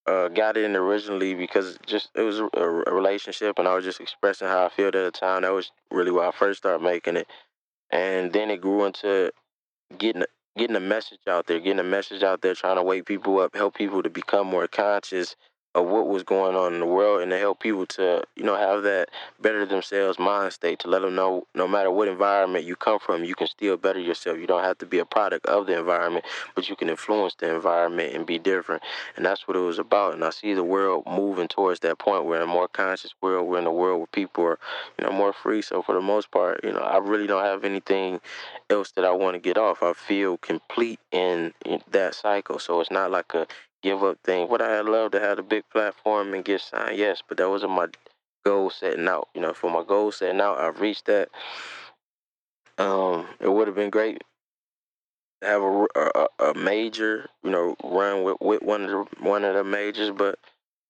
[0.05, 4.01] Uh, got in originally because just it was a, a relationship, and I was just
[4.01, 5.43] expressing how I feel at the time.
[5.43, 7.27] That was really why I first started making it,
[7.91, 9.31] and then it grew into
[9.97, 10.23] getting
[10.57, 13.55] getting a message out there, getting a message out there, trying to wake people up,
[13.55, 15.35] help people to become more conscious
[15.75, 18.55] of what was going on in the world and to help people to, you know,
[18.55, 19.09] have that
[19.41, 23.23] better themselves mind state to let them know no matter what environment you come from,
[23.23, 24.37] you can still better yourself.
[24.37, 27.53] You don't have to be a product of the environment, but you can influence the
[27.53, 28.83] environment and be different.
[29.15, 30.13] And that's what it was about.
[30.13, 32.25] And I see the world moving towards that point.
[32.25, 33.47] We're in a more conscious world.
[33.47, 34.59] We're in a world where people are,
[34.99, 35.63] you know, more free.
[35.63, 38.21] So for the most part, you know, I really don't have anything
[38.69, 39.81] else that I want to get off.
[39.81, 42.59] I feel complete in, in that cycle.
[42.59, 43.47] So it's not like a
[43.83, 44.49] give up thing.
[44.49, 46.97] Would I have loved to have a big platform and get signed?
[46.97, 47.87] Yes, but that wasn't my
[48.45, 49.27] goal setting out.
[49.35, 51.29] You know, for my goal setting out, I've reached that.
[52.77, 54.23] Um, it would have been great
[55.41, 59.43] to have a, a, a major, you know, run with, with one of the one
[59.43, 60.39] of the majors, but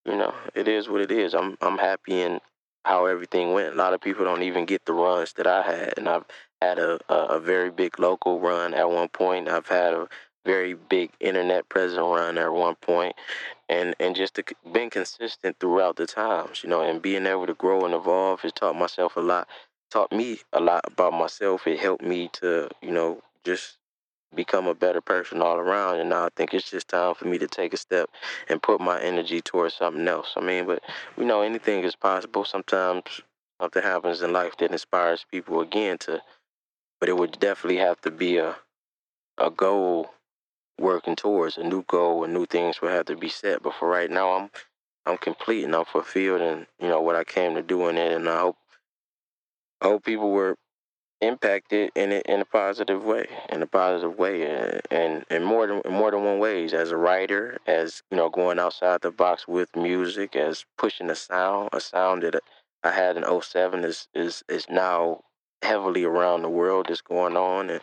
[0.06, 1.34] you know, it is what it is.
[1.34, 2.40] I'm I'm happy in
[2.86, 3.74] how everything went.
[3.74, 6.26] A lot of people don't even get the runs that I had, and I've
[6.62, 9.50] had a, a, a very big local run at one point.
[9.50, 10.08] I've had a
[10.46, 13.16] very big internet presence run at one point,
[13.70, 17.54] and and just to, being consistent throughout the times, you know, and being able to
[17.54, 19.48] grow and evolve has taught myself a lot,
[19.92, 21.68] taught me a lot about myself.
[21.68, 23.78] It helped me to, you know, just
[24.36, 26.00] become a better person all around.
[26.00, 28.10] And now I think it's just time for me to take a step
[28.50, 30.34] and put my energy towards something else.
[30.36, 30.82] I mean, but
[31.18, 32.46] you know, anything is possible.
[32.46, 33.04] Sometimes
[33.62, 36.22] something happens in life that inspires people again to,
[37.00, 38.56] but it would definitely have to be a
[39.38, 40.12] a goal
[40.80, 43.64] working towards a new goal and new things will have to be set.
[43.64, 44.52] But for right now, I'm
[45.06, 48.12] I'm complete and I'm fulfilled and you know what I came to do in it,
[48.14, 48.58] and I hope
[49.82, 50.58] I hope people were
[51.22, 55.68] impacted in it in a positive way, in a positive way, and and, and more
[55.68, 56.74] than more than one ways.
[56.74, 61.16] As a writer, as you know, going outside the box with music, as pushing a
[61.16, 62.42] sound, a sound that
[62.84, 65.22] I had in 07 is is is now
[65.62, 66.88] heavily around the world.
[66.90, 67.82] That's going on, and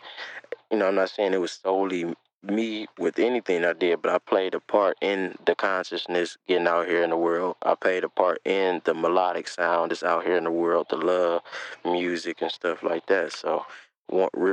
[0.71, 2.13] you know, I'm not saying it was solely
[2.43, 6.87] me with anything I did, but I played a part in the consciousness getting out
[6.87, 7.55] here in the world.
[7.61, 10.97] I played a part in the melodic sound that's out here in the world, the
[10.97, 11.41] love,
[11.85, 13.33] music, and stuff like that.
[13.33, 13.65] So,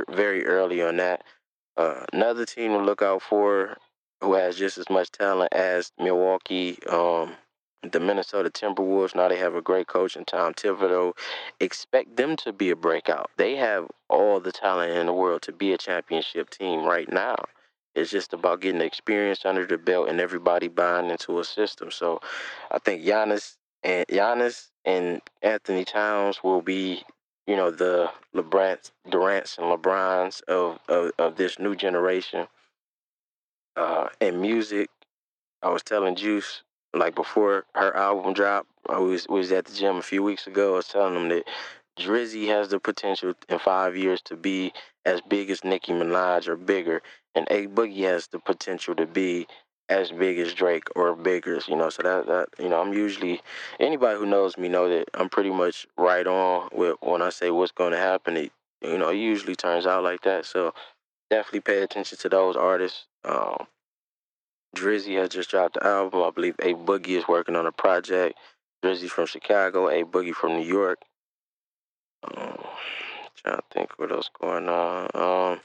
[0.09, 1.23] very early on that.
[1.77, 3.77] Uh, another team to look out for
[4.21, 6.77] who has just as much talent as Milwaukee.
[6.89, 7.35] Um,
[7.81, 9.15] the Minnesota Timberwolves.
[9.15, 11.13] Now they have a great coach in Tom Thibodeau.
[11.59, 13.31] Expect them to be a breakout.
[13.37, 17.37] They have all the talent in the world to be a championship team right now.
[17.95, 21.91] It's just about getting experience under the belt and everybody buying into a system.
[21.91, 22.21] So
[22.71, 27.03] I think Giannis and Giannis and Anthony Towns will be,
[27.47, 32.47] you know, the LeBrons, Durant's and LeBrons of, of, of this new generation.
[33.75, 34.89] Uh, and music,
[35.61, 36.63] I was telling Juice
[36.93, 40.73] like before her album dropped, I was was at the gym a few weeks ago.
[40.73, 41.43] I was telling them that
[41.99, 44.73] Dreezy has the potential in five years to be
[45.05, 47.01] as big as Nicki Minaj or bigger,
[47.35, 49.47] and A Boogie has the potential to be
[49.89, 51.59] as big as Drake or bigger.
[51.67, 53.41] You know, so that that you know, I'm usually
[53.79, 57.51] anybody who knows me know that I'm pretty much right on with when I say
[57.51, 58.37] what's going to happen.
[58.37, 58.51] It
[58.81, 60.45] you know, it usually turns out like that.
[60.45, 60.73] So
[61.29, 63.07] definitely pay attention to those artists.
[63.25, 63.67] Um,
[64.75, 66.23] Dreezy has just dropped the album.
[66.23, 68.37] I believe A Boogie is working on a project.
[68.83, 70.99] Dreezy from Chicago, A Boogie from New York.
[72.23, 72.63] Um,
[73.35, 75.09] trying to think what else going on.
[75.13, 75.61] Um,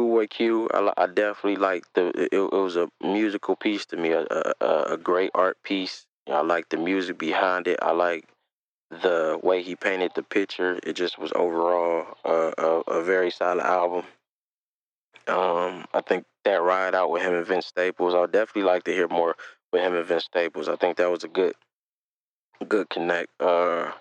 [0.00, 2.06] Schoolboy Q, I, I definitely like the.
[2.18, 4.24] It, it, was a musical piece to me, a,
[4.58, 6.06] a, a great art piece.
[6.26, 7.78] I like the music behind it.
[7.82, 8.24] I like
[8.90, 10.80] the way he painted the picture.
[10.84, 14.06] It just was overall a, a, a very solid album.
[15.28, 18.92] Um, I think that ride out with him and Vince Staples, I'd definitely like to
[18.92, 19.36] hear more
[19.70, 20.66] with him and Vince Staples.
[20.66, 21.52] I think that was a good,
[22.66, 23.28] good connect.
[23.38, 23.92] Uh,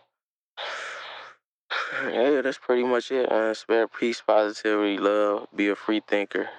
[2.11, 3.31] yeah, that's pretty much it.
[3.31, 6.49] Uh, spare peace, positivity, love, be a free thinker.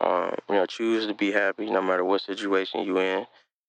[0.00, 3.26] Um, you know, choose to be happy no matter what situation you in.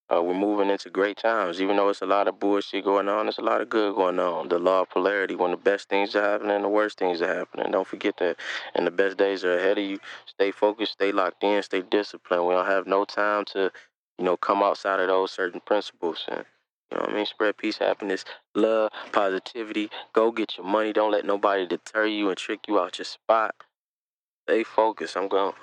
[0.10, 1.60] Uh, we're moving into great times.
[1.62, 4.20] Even though it's a lot of bullshit going on, there's a lot of good going
[4.20, 4.48] on.
[4.48, 7.34] The law of polarity, when the best things are happening, and the worst things are
[7.34, 7.72] happening.
[7.72, 8.38] Don't forget that.
[8.74, 10.00] And the best days are ahead of you.
[10.26, 12.48] Stay focused, stay locked in, stay disciplined.
[12.48, 13.70] We don't have no time to,
[14.18, 16.24] you know, come outside of those certain principles.
[16.30, 16.46] And,
[16.92, 17.26] you know what I mean?
[17.26, 18.24] Spread peace, happiness,
[18.56, 19.90] love, positivity.
[20.14, 20.94] Go get your money.
[20.94, 23.56] Don't let nobody deter you and trick you out your spot.
[24.48, 25.18] Stay focused.
[25.18, 25.54] I'm going.